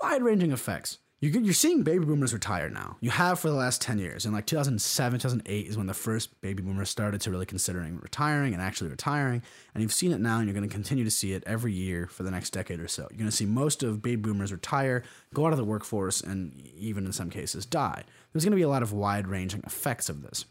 [0.00, 2.96] wide ranging effects you're seeing baby boomers retire now.
[3.00, 4.24] You have for the last 10 years.
[4.24, 8.54] In like 2007, 2008 is when the first baby boomers started to really considering retiring
[8.54, 9.42] and actually retiring.
[9.74, 12.06] And you've seen it now, and you're going to continue to see it every year
[12.06, 13.02] for the next decade or so.
[13.10, 15.02] You're going to see most of baby boomers retire,
[15.34, 18.04] go out of the workforce, and even in some cases die.
[18.32, 20.44] There's going to be a lot of wide ranging effects of this.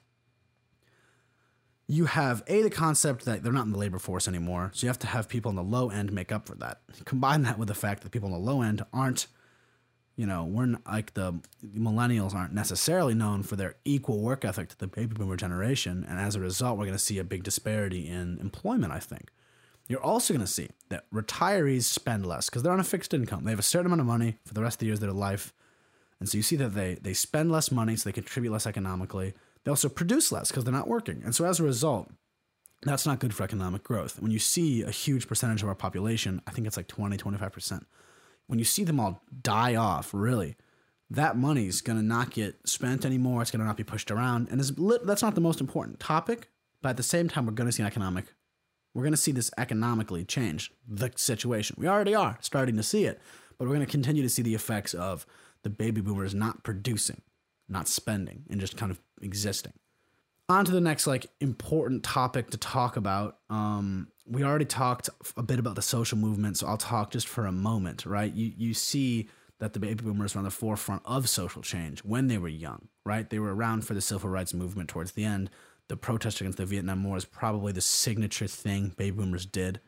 [1.87, 4.71] You have A, the concept that they're not in the labor force anymore.
[4.73, 6.81] So you have to have people on the low end make up for that.
[7.05, 9.27] Combine that with the fact that people on the low end aren't
[10.19, 14.67] you know, we're not, like the millennials aren't necessarily known for their equal work ethic
[14.67, 17.41] to the baby boomer generation, and as a result, we're going to see a big
[17.41, 18.91] disparity in employment.
[18.91, 19.31] I think
[19.87, 23.45] you're also going to see that retirees spend less because they're on a fixed income.
[23.45, 25.13] They have a certain amount of money for the rest of the years of their
[25.13, 25.53] life,
[26.19, 29.33] and so you see that they they spend less money, so they contribute less economically.
[29.63, 32.09] They also produce less because they're not working, and so as a result,
[32.83, 34.21] that's not good for economic growth.
[34.21, 37.51] When you see a huge percentage of our population, I think it's like 20, 25
[37.51, 37.87] percent
[38.49, 40.55] when you see them all die off, really,
[41.11, 43.43] that money's going to not get spent anymore.
[43.43, 44.47] It's going to not be pushed around.
[44.49, 46.49] And that's not the most important topic.
[46.81, 48.33] But at the same time, we're going to see an economic,
[48.95, 51.75] we're going to see this economically change the situation.
[51.77, 53.21] We already are starting to see it,
[53.59, 55.27] but we're going to continue to see the effects of
[55.63, 57.21] the baby boomers not producing,
[57.67, 59.73] not spending, and just kind of existing.
[60.47, 63.37] On to the next like important topic to talk about.
[63.49, 67.45] Um, we already talked a bit about the social movement so i'll talk just for
[67.45, 68.33] a moment right?
[68.33, 69.27] You you see
[69.59, 72.87] that the baby boomers were on the forefront of social change when they were young
[73.05, 73.29] right?
[73.29, 75.49] They were around for the civil rights movement towards the end.
[75.87, 79.81] The protest against the vietnam war is probably the signature thing baby boomers did.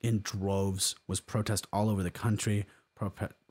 [0.00, 2.66] In droves was protest all over the country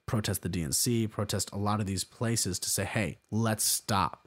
[0.05, 4.23] protest the dnc protest a lot of these places to say hey let's stop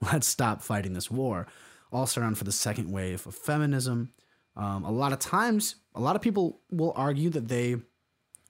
[0.12, 1.46] let's stop fighting this war.
[1.92, 4.12] Also around for the second wave of feminism.
[4.56, 7.76] Um, a lot of times, a lot of people will argue that they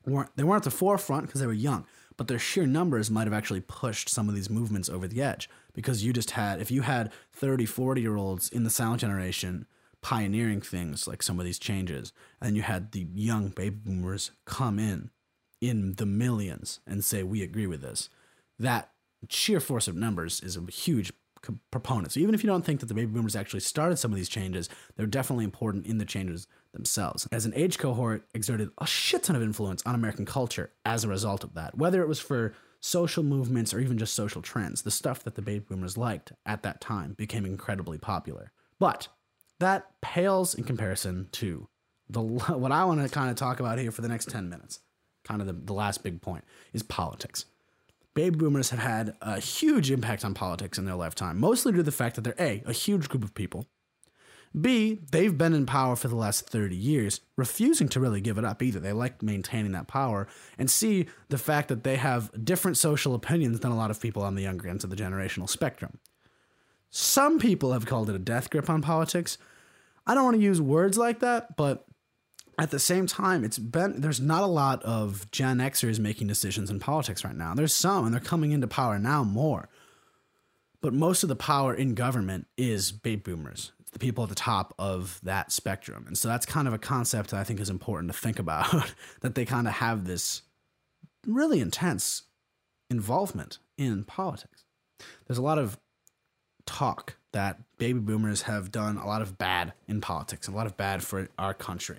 [0.07, 3.27] weren't they weren't at the forefront because they were young, but their sheer numbers might
[3.27, 6.71] have actually pushed some of these movements over the edge because you just had if
[6.71, 9.67] you had 30, 40 year olds in the silent generation
[10.03, 14.79] pioneering things like some of these changes, and you had the young baby boomers come
[14.79, 15.11] in
[15.61, 18.09] in the millions and say we agree with this.
[18.59, 18.91] That
[19.29, 21.13] sheer force of numbers is a huge
[21.71, 22.13] proponent.
[22.13, 24.29] So even if you don't think that the baby boomers actually started some of these
[24.29, 27.27] changes, they're definitely important in the changes themselves.
[27.33, 31.09] As an age cohort, exerted a shit ton of influence on American culture as a
[31.09, 31.77] result of that.
[31.77, 35.43] Whether it was for social movements or even just social trends, the stuff that the
[35.43, 38.53] baby boomers liked at that time became incredibly popular.
[38.79, 39.09] But
[39.59, 41.69] that pales in comparison to
[42.09, 44.81] the what I want to kind of talk about here for the next 10 minutes.
[45.25, 47.45] Kind of the, the last big point is politics
[48.15, 51.83] baby boomers have had a huge impact on politics in their lifetime, mostly due to
[51.83, 53.67] the fact that they're A, a huge group of people.
[54.61, 58.45] B, they've been in power for the last 30 years, refusing to really give it
[58.45, 58.81] up either.
[58.81, 60.27] They like maintaining that power.
[60.59, 64.25] And C, the fact that they have different social opinions than a lot of people
[64.25, 65.99] on the younger ends of the generational spectrum.
[66.91, 69.39] Some people have called it a death grip on politics.
[70.05, 71.87] I don't want to use words like that, but
[72.61, 76.71] at the same time, it's been there's not a lot of Gen Xers making decisions
[76.71, 77.55] in politics right now.
[77.55, 79.69] There's some, and they're coming into power now more.
[80.83, 84.73] But most of the power in government is baby boomers the people at the top
[84.79, 86.05] of that spectrum.
[86.07, 88.93] And so that's kind of a concept that I think is important to think about
[89.21, 90.43] that they kind of have this
[91.27, 92.23] really intense
[92.89, 94.65] involvement in politics.
[95.27, 95.77] There's a lot of
[96.67, 100.77] talk that baby boomers have done a lot of bad in politics, a lot of
[100.77, 101.99] bad for our country.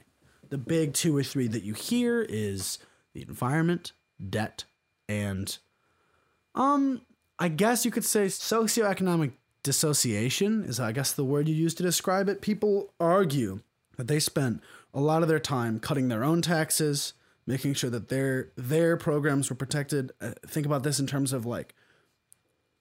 [0.52, 2.78] The big two or three that you hear is
[3.14, 3.94] the environment,
[4.30, 4.66] debt,
[5.10, 5.58] and
[6.54, 7.02] um
[7.40, 9.32] I guess you could say socioeconomic
[9.64, 12.42] dissociation is I guess the word you use to describe it.
[12.42, 13.62] People argue
[13.98, 14.62] that they spent
[14.94, 17.14] a lot of their time cutting their own taxes,
[17.48, 20.12] making sure that their their programs were protected.
[20.22, 21.74] Uh, think about this in terms of like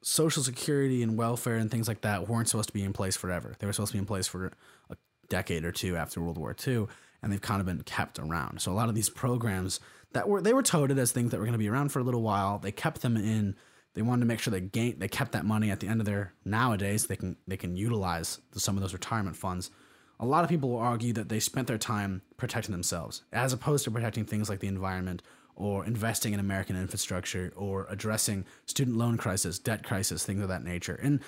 [0.03, 3.55] social security and welfare and things like that weren't supposed to be in place forever.
[3.59, 4.53] They were supposed to be in place for
[4.89, 4.97] a
[5.29, 6.87] decade or two after World War II,
[7.23, 8.61] and they've kind of been kept around.
[8.61, 9.81] So a lot of these programs
[10.13, 12.05] that were they were touted as things that were going to be around for a
[12.05, 13.57] little while, they kept them in
[13.95, 16.07] they wanted to make sure they gain they kept that money at the end of
[16.07, 19.71] their nowadays they can they can utilize some of those retirement funds.
[20.19, 23.85] A lot of people will argue that they spent their time protecting themselves as opposed
[23.85, 25.23] to protecting things like the environment
[25.57, 30.65] or investing in American infrastructure or addressing student loan crisis, debt crisis, things of that
[30.65, 30.99] nature.
[31.03, 31.21] And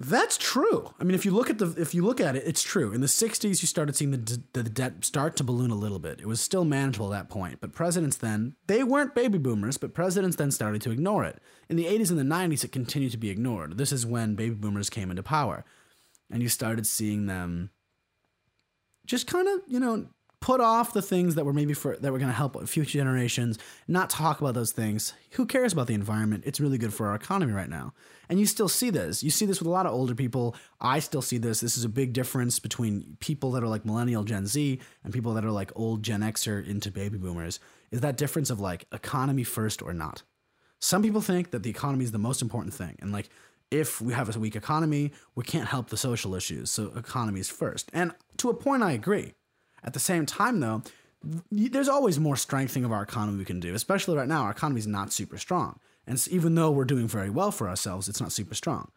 [0.00, 0.94] that's true.
[1.00, 2.92] I mean, if you look at the if you look at it, it's true.
[2.92, 6.20] In the '60s, you started seeing the, the debt start to balloon a little bit.
[6.20, 9.94] It was still manageable at that point, but presidents then they weren't baby boomers, but
[9.94, 11.42] presidents then started to ignore it.
[11.68, 13.76] In the '80s and the '90s, it continued to be ignored.
[13.76, 15.64] This is when baby boomers came into power,
[16.30, 17.70] and you started seeing them
[19.04, 20.06] just kind of you know
[20.40, 23.58] put off the things that were maybe for that were going to help future generations
[23.88, 25.12] not talk about those things.
[25.32, 26.44] Who cares about the environment?
[26.46, 27.92] It's really good for our economy right now.
[28.28, 29.22] And you still see this.
[29.22, 30.54] You see this with a lot of older people.
[30.80, 31.60] I still see this.
[31.60, 35.34] This is a big difference between people that are like millennial gen z and people
[35.34, 37.58] that are like old gen xer into baby boomers
[37.90, 40.22] is that difference of like economy first or not.
[40.78, 43.28] Some people think that the economy is the most important thing and like
[43.70, 47.48] if we have a weak economy we can't help the social issues so economy is
[47.48, 47.90] first.
[47.92, 49.34] And to a point i agree
[49.82, 50.82] at the same time, though,
[51.50, 54.42] there's always more strengthening of our economy we can do, especially right now.
[54.42, 55.80] Our economy is not super strong.
[56.06, 58.90] And even though we're doing very well for ourselves, it's not super strong.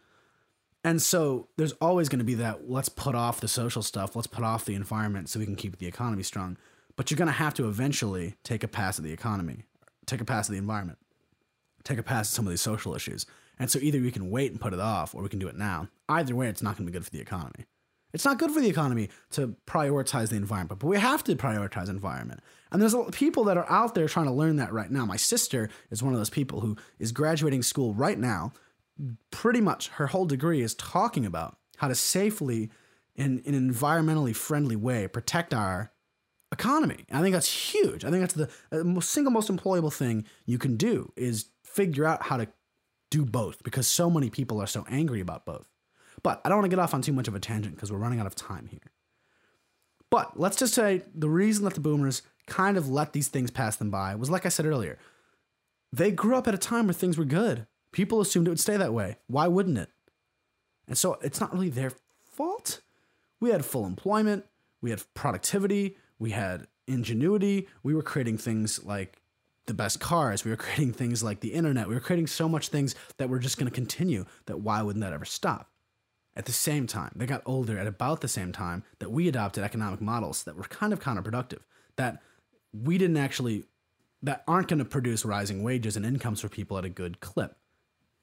[0.84, 4.28] And so there's always going to be that let's put off the social stuff, let's
[4.28, 6.58] put off the environment so we can keep the economy strong.
[6.96, 9.66] But you're going to have to eventually take a pass at the economy,
[10.06, 10.98] take a pass at the environment,
[11.84, 13.26] take a pass at some of these social issues.
[13.60, 15.56] And so either we can wait and put it off or we can do it
[15.56, 15.88] now.
[16.10, 17.66] Either way, it's not going to be good for the economy.
[18.14, 21.90] It's not good for the economy to prioritize the environment, but we have to prioritize
[21.90, 22.42] environment.
[22.72, 25.06] And there's people that are out there trying to learn that right now.
[25.06, 28.54] My sister is one of those people who is graduating school right now.
[29.32, 32.70] Pretty much her whole degree is talking about how to safely,
[33.16, 35.92] in, an environmentally friendly way, protect our
[36.52, 37.06] economy.
[37.12, 38.06] I think that's huge.
[38.06, 42.24] I think that's the uh, single most employable thing you can do is figure out
[42.24, 42.48] how to
[43.10, 45.68] do both because so many people are so angry about both.
[46.24, 47.98] But I don't want to get off on too much of a tangent because we're
[47.98, 48.92] running out of time here.
[50.10, 53.78] But let's just say the reason that the boomers kind of let these things pass
[53.78, 54.98] them by was like I said earlier.
[55.94, 57.66] They grew up at a time where things were good.
[57.92, 59.18] People assumed it would stay that way.
[59.28, 59.90] Why wouldn't it?
[60.88, 61.92] And so it's not really their
[62.24, 62.82] fault.
[63.40, 64.46] We had full employment,
[64.82, 67.68] we had productivity, we had ingenuity.
[67.84, 69.22] We were creating things like
[69.66, 70.44] the best cars.
[70.44, 71.88] We were creating things like the internet.
[71.88, 75.04] We were creating so much things that were just going to continue that why wouldn't
[75.04, 75.71] that ever stop?
[76.36, 77.12] At the same time.
[77.16, 80.64] They got older at about the same time that we adopted economic models that were
[80.64, 81.60] kind of counterproductive,
[81.98, 82.22] that
[82.74, 83.66] we didn't actually,
[84.22, 87.56] that aren't going to produce rising wages and incomes for people at a good clip.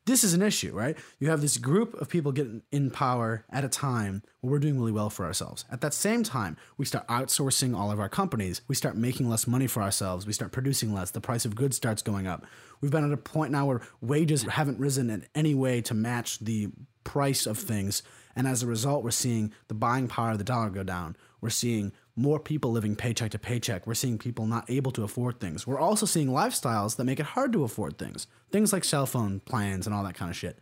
[0.07, 0.97] This is an issue, right?
[1.19, 4.79] You have this group of people getting in power at a time where we're doing
[4.79, 5.67] really well for ourselves.
[5.71, 8.63] At that same time, we start outsourcing all of our companies.
[8.69, 10.27] We start making less money for ourselves.
[10.27, 11.11] We start producing less.
[11.11, 12.47] The price of goods starts going up.
[12.81, 16.39] We've been at a point now where wages haven't risen in any way to match
[16.39, 16.69] the
[17.09, 18.03] price of things.
[18.37, 21.17] And as a result, we're seeing the buying power of the dollar go down.
[21.41, 23.87] We're seeing more people living paycheck to paycheck.
[23.87, 25.67] We're seeing people not able to afford things.
[25.67, 28.27] We're also seeing lifestyles that make it hard to afford things.
[28.53, 30.59] Things like cell phone plans and all that kind of shit.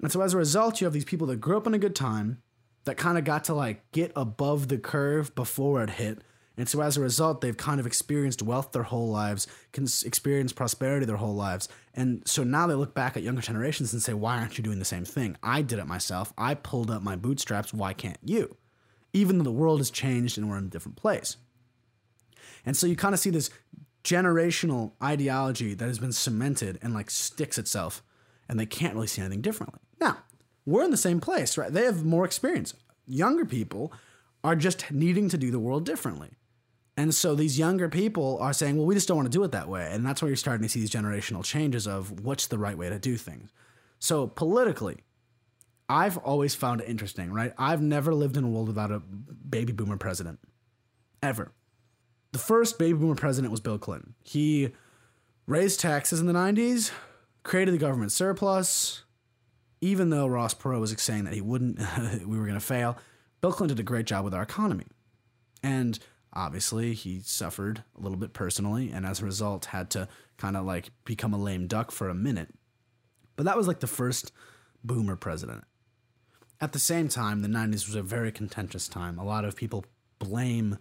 [0.00, 1.96] And so as a result, you have these people that grew up in a good
[1.96, 2.42] time
[2.84, 6.20] that kind of got to like get above the curve before it hit.
[6.56, 10.52] And so as a result, they've kind of experienced wealth their whole lives, can experience
[10.52, 11.68] prosperity their whole lives.
[11.92, 14.78] And so now they look back at younger generations and say, why aren't you doing
[14.78, 15.36] the same thing?
[15.42, 16.32] I did it myself.
[16.38, 17.74] I pulled up my bootstraps.
[17.74, 18.56] Why can't you?
[19.12, 21.36] Even though the world has changed and we're in a different place.
[22.64, 23.50] And so you kind of see this
[24.02, 28.02] generational ideology that has been cemented and like sticks itself,
[28.48, 29.80] and they can't really see anything differently.
[30.00, 30.18] Now,
[30.64, 31.72] we're in the same place, right?
[31.72, 32.72] They have more experience.
[33.06, 33.92] Younger people
[34.42, 36.30] are just needing to do the world differently.
[36.96, 39.52] And so these younger people are saying, well, we just don't want to do it
[39.52, 39.90] that way.
[39.92, 42.88] And that's where you're starting to see these generational changes of what's the right way
[42.88, 43.52] to do things.
[43.98, 44.98] So politically,
[45.88, 47.52] I've always found it interesting, right?
[47.58, 50.40] I've never lived in a world without a baby boomer president,
[51.22, 51.52] ever.
[52.32, 54.14] The first baby boomer president was Bill Clinton.
[54.24, 54.70] He
[55.46, 56.90] raised taxes in the 90s,
[57.42, 59.02] created the government surplus.
[59.82, 61.78] Even though Ross Perot was saying that he wouldn't,
[62.26, 62.96] we were going to fail,
[63.42, 64.86] Bill Clinton did a great job with our economy.
[65.62, 65.98] And
[66.36, 70.64] obviously, he suffered a little bit personally, and as a result, had to kind of
[70.64, 72.52] like become a lame duck for a minute.
[73.34, 74.32] But that was like the first
[74.84, 75.64] boomer president.
[76.60, 79.18] At the same time, the 90s was a very contentious time.
[79.18, 79.84] A lot of people
[80.18, 80.78] blame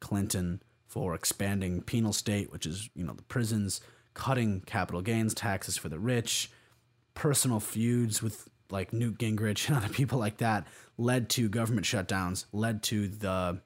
[0.00, 3.80] Clinton for expanding penal state, which is, you know, the prisons,
[4.14, 6.50] cutting capital gains taxes for the rich,
[7.14, 10.66] personal feuds with like Newt Gingrich and other people like that
[10.98, 13.60] led to government shutdowns, led to the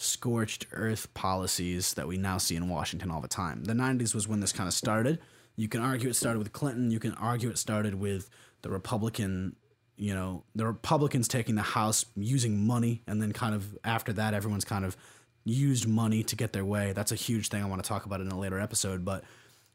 [0.00, 3.64] scorched earth policies that we now see in Washington all the time.
[3.64, 5.20] The 90s was when this kind of started.
[5.56, 8.30] You can argue it started with Clinton, you can argue it started with
[8.62, 9.56] the Republican,
[9.96, 14.32] you know, the Republicans taking the House using money and then kind of after that
[14.32, 14.96] everyone's kind of
[15.44, 16.92] used money to get their way.
[16.92, 19.22] That's a huge thing I want to talk about in a later episode, but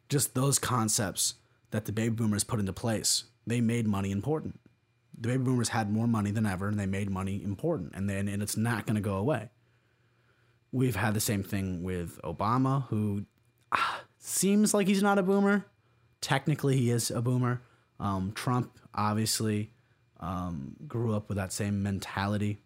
[0.09, 1.35] just those concepts
[1.69, 4.59] that the baby boomers put into place, they made money important.
[5.19, 8.27] The baby boomers had more money than ever and they made money important and then
[8.27, 9.49] and it's not going to go away.
[10.75, 13.23] We've had the same thing with Obama who
[13.71, 15.65] ah, seems like he's not a boomer.
[16.19, 17.61] Technically he is a boomer.
[17.97, 19.71] Um, Trump obviously
[20.19, 22.57] um, grew up with that same mentality.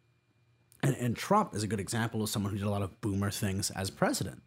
[0.81, 3.29] And, and Trump is a good example of someone who did a lot of boomer
[3.29, 4.41] things as president.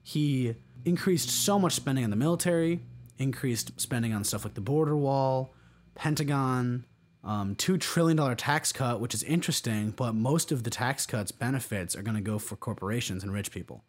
[0.00, 2.82] He increased so much spending on the military,
[3.18, 5.56] increased spending on stuff like the border wall,
[5.96, 6.84] Pentagon,
[7.26, 11.96] um, $2 trillion tax cut, which is interesting, but most of the tax cuts benefits
[11.96, 13.82] are going to go for corporations and rich people.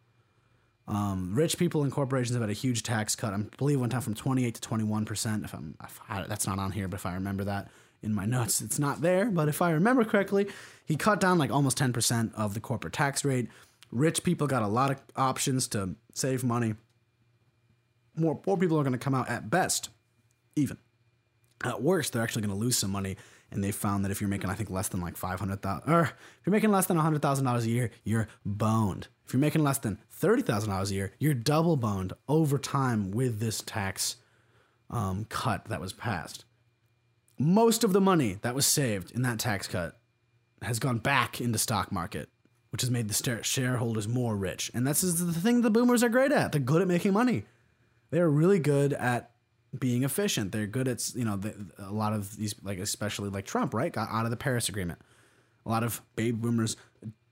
[0.88, 3.34] Um, rich people and corporations have had a huge tax cut.
[3.34, 5.46] I believe one time from 28 to 21 percent.
[5.46, 7.68] If I'm, if I, that's not on here, but if I remember that
[8.02, 9.26] in my notes, it's not there.
[9.26, 10.48] But if I remember correctly,
[10.86, 13.50] he cut down like almost 10 percent of the corporate tax rate.
[13.92, 16.74] Rich people got a lot of options to save money.
[18.16, 19.90] More poor people are going to come out at best,
[20.56, 20.78] even.
[21.64, 23.18] At worst, they're actually going to lose some money.
[23.50, 25.92] And they found that if you're making, I think, less than like five hundred thousand,
[25.94, 26.14] or if
[26.46, 29.08] you're making less than hundred thousand dollars a year, you're boned.
[29.26, 33.12] If you're making less than thirty thousand dollars a year, you're double boned over time
[33.12, 34.18] with this tax
[34.90, 36.44] um, cut that was passed.
[37.40, 39.98] Most of the money that was saved in that tax cut
[40.62, 42.28] has gone back into stock market,
[42.72, 44.72] which has made the shareholders more rich.
[44.74, 46.52] And that's the thing the boomers are great at.
[46.52, 47.46] They're good at making money.
[48.10, 49.32] They're really good at
[49.80, 50.52] being efficient.
[50.52, 53.92] They're good at you know the, a lot of these like especially like Trump right
[53.92, 55.00] got out of the Paris Agreement.
[55.66, 56.78] A lot of baby boomers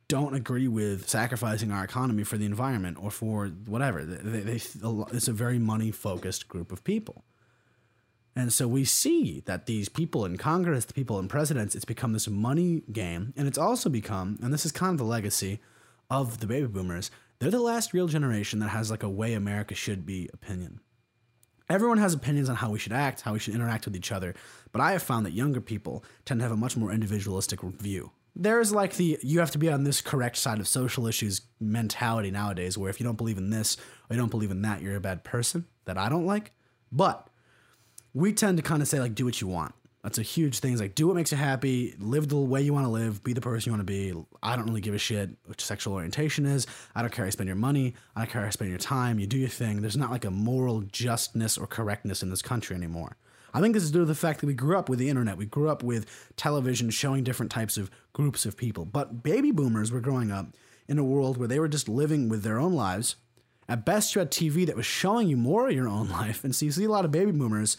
[0.08, 4.04] don't agree with sacrificing our economy for the environment or for whatever.
[4.04, 7.24] They, they, it's a very money focused group of people.
[8.36, 12.12] And so we see that these people in Congress, the people in presidents, it's become
[12.12, 13.34] this money game.
[13.38, 15.62] And it's also become, and this is kind of the legacy
[16.10, 19.74] of the baby boomers, they're the last real generation that has like a way America
[19.74, 20.82] should be opinion.
[21.70, 24.36] Everyone has opinions on how we should act, how we should interact with each other,
[24.72, 28.12] but I have found that younger people tend to have a much more individualistic view.
[28.36, 32.30] There's like the you have to be on this correct side of social issues mentality
[32.30, 33.78] nowadays, where if you don't believe in this
[34.10, 36.52] or you don't believe in that, you're a bad person that I don't like.
[36.92, 37.30] But
[38.14, 39.74] we tend to kind of say, like, do what you want.
[40.06, 40.72] That's a huge thing.
[40.72, 43.34] It's like, do what makes you happy, live the way you want to live, be
[43.34, 44.14] the person you want to be.
[44.44, 46.68] I don't really give a shit what sexual orientation is.
[46.94, 47.96] I don't care how you spend your money.
[48.16, 49.18] I don't care how you spend your time.
[49.18, 49.82] You do your thing.
[49.82, 53.18] There's not like a moral justness or correctness in this country anymore.
[53.52, 55.38] I think this is due to the fact that we grew up with the internet.
[55.38, 56.06] We grew up with
[56.38, 58.86] television showing different types of groups of people.
[58.86, 60.54] But baby boomers were growing up
[60.88, 63.16] in a world where they were just living with their own lives.
[63.68, 66.44] At best, you had TV that was showing you more of your own life.
[66.44, 67.78] And so you see a lot of baby boomers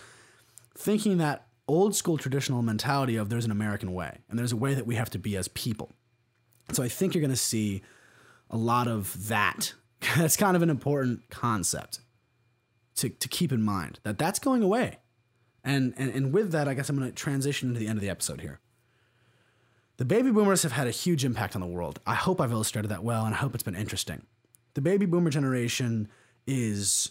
[0.76, 4.74] thinking that old school traditional mentality of there's an American way and there's a way
[4.74, 5.92] that we have to be as people.
[6.72, 7.82] So I think you're going to see
[8.50, 9.74] a lot of that.
[10.16, 12.00] That's kind of an important concept
[12.96, 14.98] to, to keep in mind that that's going away.
[15.64, 18.02] And, and, and with that, I guess I'm going to transition to the end of
[18.02, 18.60] the episode here.
[19.96, 22.00] The baby boomers have had a huge impact on the world.
[22.06, 24.22] I hope I've illustrated that well, and I hope it's been interesting.
[24.74, 26.08] The baby boomer generation
[26.46, 27.10] is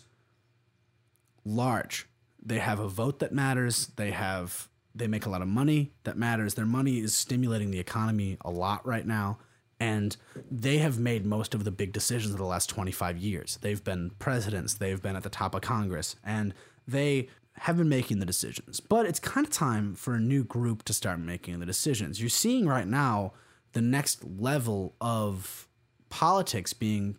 [1.43, 2.08] large.
[2.46, 3.88] They have a vote that matters.
[3.96, 6.54] They have they make a lot of money that matters.
[6.54, 9.39] Their money is stimulating the economy a lot right now.
[9.78, 10.16] And
[10.50, 13.60] they have made most of the big decisions of the last 25 years.
[13.62, 16.54] They've been presidents, they've been at the top of Congress, and
[16.88, 17.28] they
[17.58, 18.80] have been making the decisions.
[18.80, 22.22] But it's kind of time for a new group to start making the decisions.
[22.22, 23.34] You're seeing right now
[23.74, 25.68] the next level of
[26.10, 27.18] politics being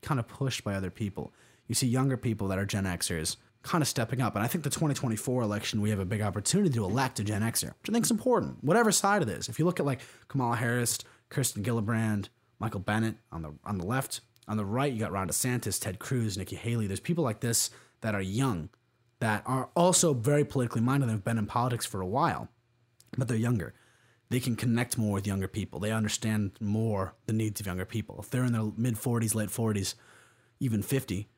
[0.00, 1.34] kind of pushed by other people.
[1.68, 4.34] You see younger people that are Gen Xers kind of stepping up.
[4.34, 7.42] And I think the 2024 election, we have a big opportunity to elect a Gen
[7.42, 9.48] Xer, which I think is important, whatever side it is.
[9.48, 10.98] If you look at like Kamala Harris,
[11.28, 15.28] Kirsten Gillibrand, Michael Bennet on the on the left, on the right, you got Ron
[15.28, 16.86] DeSantis, Ted Cruz, Nikki Haley.
[16.86, 18.68] There's people like this that are young,
[19.20, 22.48] that are also very politically minded, and have been in politics for a while,
[23.16, 23.74] but they're younger.
[24.30, 25.78] They can connect more with younger people.
[25.78, 28.18] They understand more the needs of younger people.
[28.20, 29.94] If they're in their mid 40s, late 40s,
[30.58, 31.28] even 50,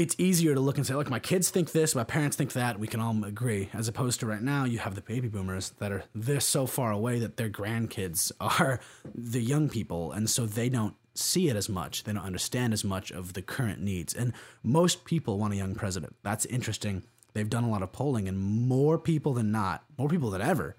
[0.00, 2.80] it's easier to look and say, look, my kids think this, my parents think that,
[2.80, 3.68] we can all agree.
[3.74, 6.90] As opposed to right now, you have the baby boomers that are this so far
[6.90, 8.80] away that their grandkids are
[9.14, 12.04] the young people, and so they don't see it as much.
[12.04, 14.14] They don't understand as much of the current needs.
[14.14, 14.32] And
[14.62, 16.16] most people want a young president.
[16.22, 17.02] That's interesting.
[17.34, 20.76] They've done a lot of polling, and more people than not, more people than ever,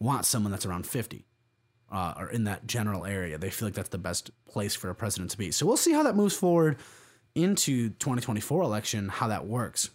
[0.00, 1.26] want someone that's around 50
[1.92, 3.36] uh, or in that general area.
[3.36, 5.50] They feel like that's the best place for a president to be.
[5.50, 6.78] So we'll see how that moves forward
[7.38, 9.90] into 2024 election how that works.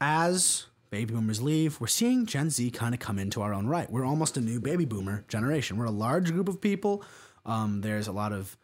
[0.00, 3.90] As baby boomers leave, we're seeing Gen Z kind of come into our own right.
[3.90, 5.76] We're almost a new baby boomer generation.
[5.76, 7.04] We're a large group of people.
[7.46, 8.56] Um, there's a lot of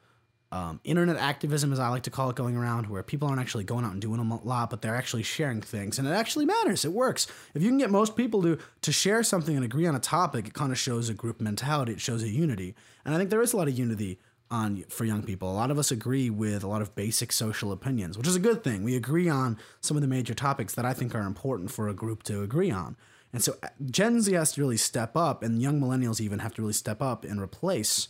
[0.51, 3.65] um, internet activism, as I like to call it, going around where people aren't actually
[3.65, 6.85] going out and doing a lot, but they're actually sharing things, and it actually matters.
[6.85, 7.27] It works.
[7.55, 10.47] If you can get most people to to share something and agree on a topic,
[10.47, 11.93] it kind of shows a group mentality.
[11.93, 14.19] It shows a unity, and I think there is a lot of unity
[14.51, 15.51] on for young people.
[15.51, 18.41] A lot of us agree with a lot of basic social opinions, which is a
[18.41, 18.83] good thing.
[18.83, 21.95] We agree on some of the major topics that I think are important for a
[21.95, 22.97] group to agree on.
[23.33, 26.55] And so uh, Gen Z has to really step up, and young millennials even have
[26.55, 28.09] to really step up and replace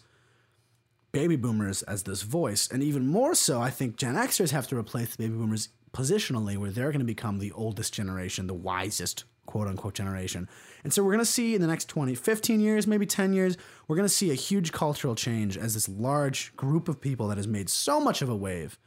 [1.10, 2.68] baby boomers as this voice.
[2.70, 6.70] And even more so, I think Gen Xers have to replace baby boomers positionally, where
[6.70, 10.46] they're going to become the oldest generation, the wisest quote unquote generation.
[10.84, 13.56] And so we're going to see in the next 20, 15 years, maybe 10 years,
[13.88, 17.38] we're going to see a huge cultural change as this large group of people that
[17.38, 18.78] has made so much of a wave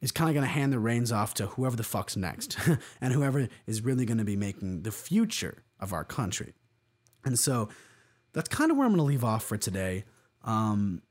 [0.00, 2.58] is kind of going to hand the reins off to whoever the fuck's next
[3.00, 6.54] and whoever is really going to be making the future of our country.
[7.24, 7.68] And so
[8.32, 10.04] that's kind of where I'm going to leave off for today.
[10.42, 11.02] Um,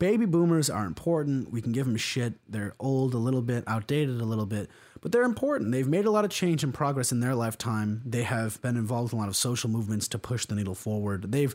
[0.00, 1.52] baby boomers are important.
[1.52, 2.34] We can give them shit.
[2.48, 4.68] They're old a little bit, outdated a little bit,
[5.04, 5.70] but they're important.
[5.70, 8.00] They've made a lot of change and progress in their lifetime.
[8.06, 11.30] They have been involved in a lot of social movements to push the needle forward.
[11.30, 11.54] They've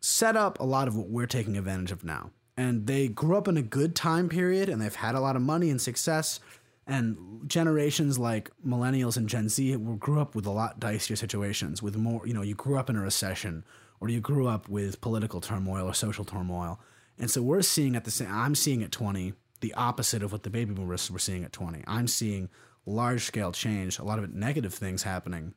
[0.00, 2.30] set up a lot of what we're taking advantage of now.
[2.58, 5.40] And they grew up in a good time period and they've had a lot of
[5.40, 6.40] money and success.
[6.86, 7.16] And
[7.46, 12.20] generations like millennials and Gen Z grew up with a lot dicier situations, with more,
[12.26, 13.64] you know, you grew up in a recession
[13.98, 16.78] or you grew up with political turmoil or social turmoil.
[17.18, 20.42] And so we're seeing at the same, I'm seeing at 20 the opposite of what
[20.42, 21.84] the baby boomers were seeing at 20.
[21.86, 22.48] I'm seeing
[22.86, 25.54] large scale change, a lot of negative things happening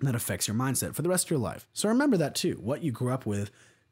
[0.00, 1.66] that affects your mindset for the rest of your life.
[1.72, 2.58] So remember that too.
[2.60, 3.50] What you grew up with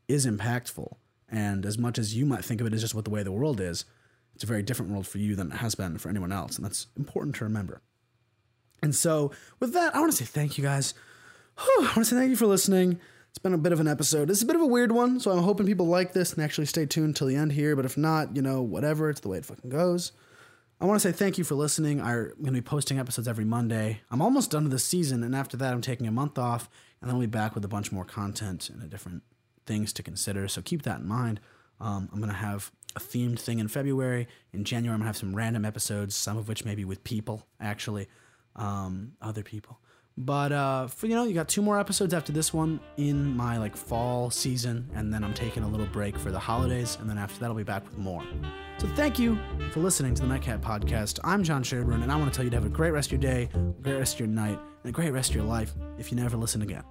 [0.08, 0.96] is impactful.
[1.28, 3.32] And as much as you might think of it as just what the way the
[3.32, 3.84] world is,
[4.34, 6.56] it's a very different world for you than it has been for anyone else.
[6.56, 7.80] And that's important to remember.
[8.82, 9.30] And so,
[9.60, 10.94] with that, I want to say thank you guys.
[11.58, 13.00] Whew, I want to say thank you for listening.
[13.32, 14.28] It's been a bit of an episode.
[14.28, 16.66] It's a bit of a weird one, so I'm hoping people like this and actually
[16.66, 17.74] stay tuned till the end here.
[17.74, 20.12] But if not, you know, whatever, it's the way it fucking goes.
[20.78, 21.98] I want to say thank you for listening.
[21.98, 24.02] I'm going to be posting episodes every Monday.
[24.10, 26.68] I'm almost done with the season, and after that, I'm taking a month off,
[27.00, 29.22] and then I'll be back with a bunch more content and a different
[29.64, 30.46] things to consider.
[30.46, 31.40] So keep that in mind.
[31.80, 34.28] Um, I'm going to have a themed thing in February.
[34.52, 37.46] In January, I'm going to have some random episodes, some of which maybe with people,
[37.58, 38.08] actually,
[38.56, 39.78] um, other people.
[40.18, 43.56] But uh, for, you know, you got two more episodes after this one in my
[43.58, 47.18] like fall season, and then I'm taking a little break for the holidays, and then
[47.18, 48.22] after that I'll be back with more.
[48.78, 49.38] So thank you
[49.70, 51.18] for listening to the Nightcat Podcast.
[51.24, 53.22] I'm John Sherburne, and I want to tell you to have a great rest of
[53.22, 55.72] your day, a great rest of your night, and a great rest of your life
[55.98, 56.82] if you never listen again.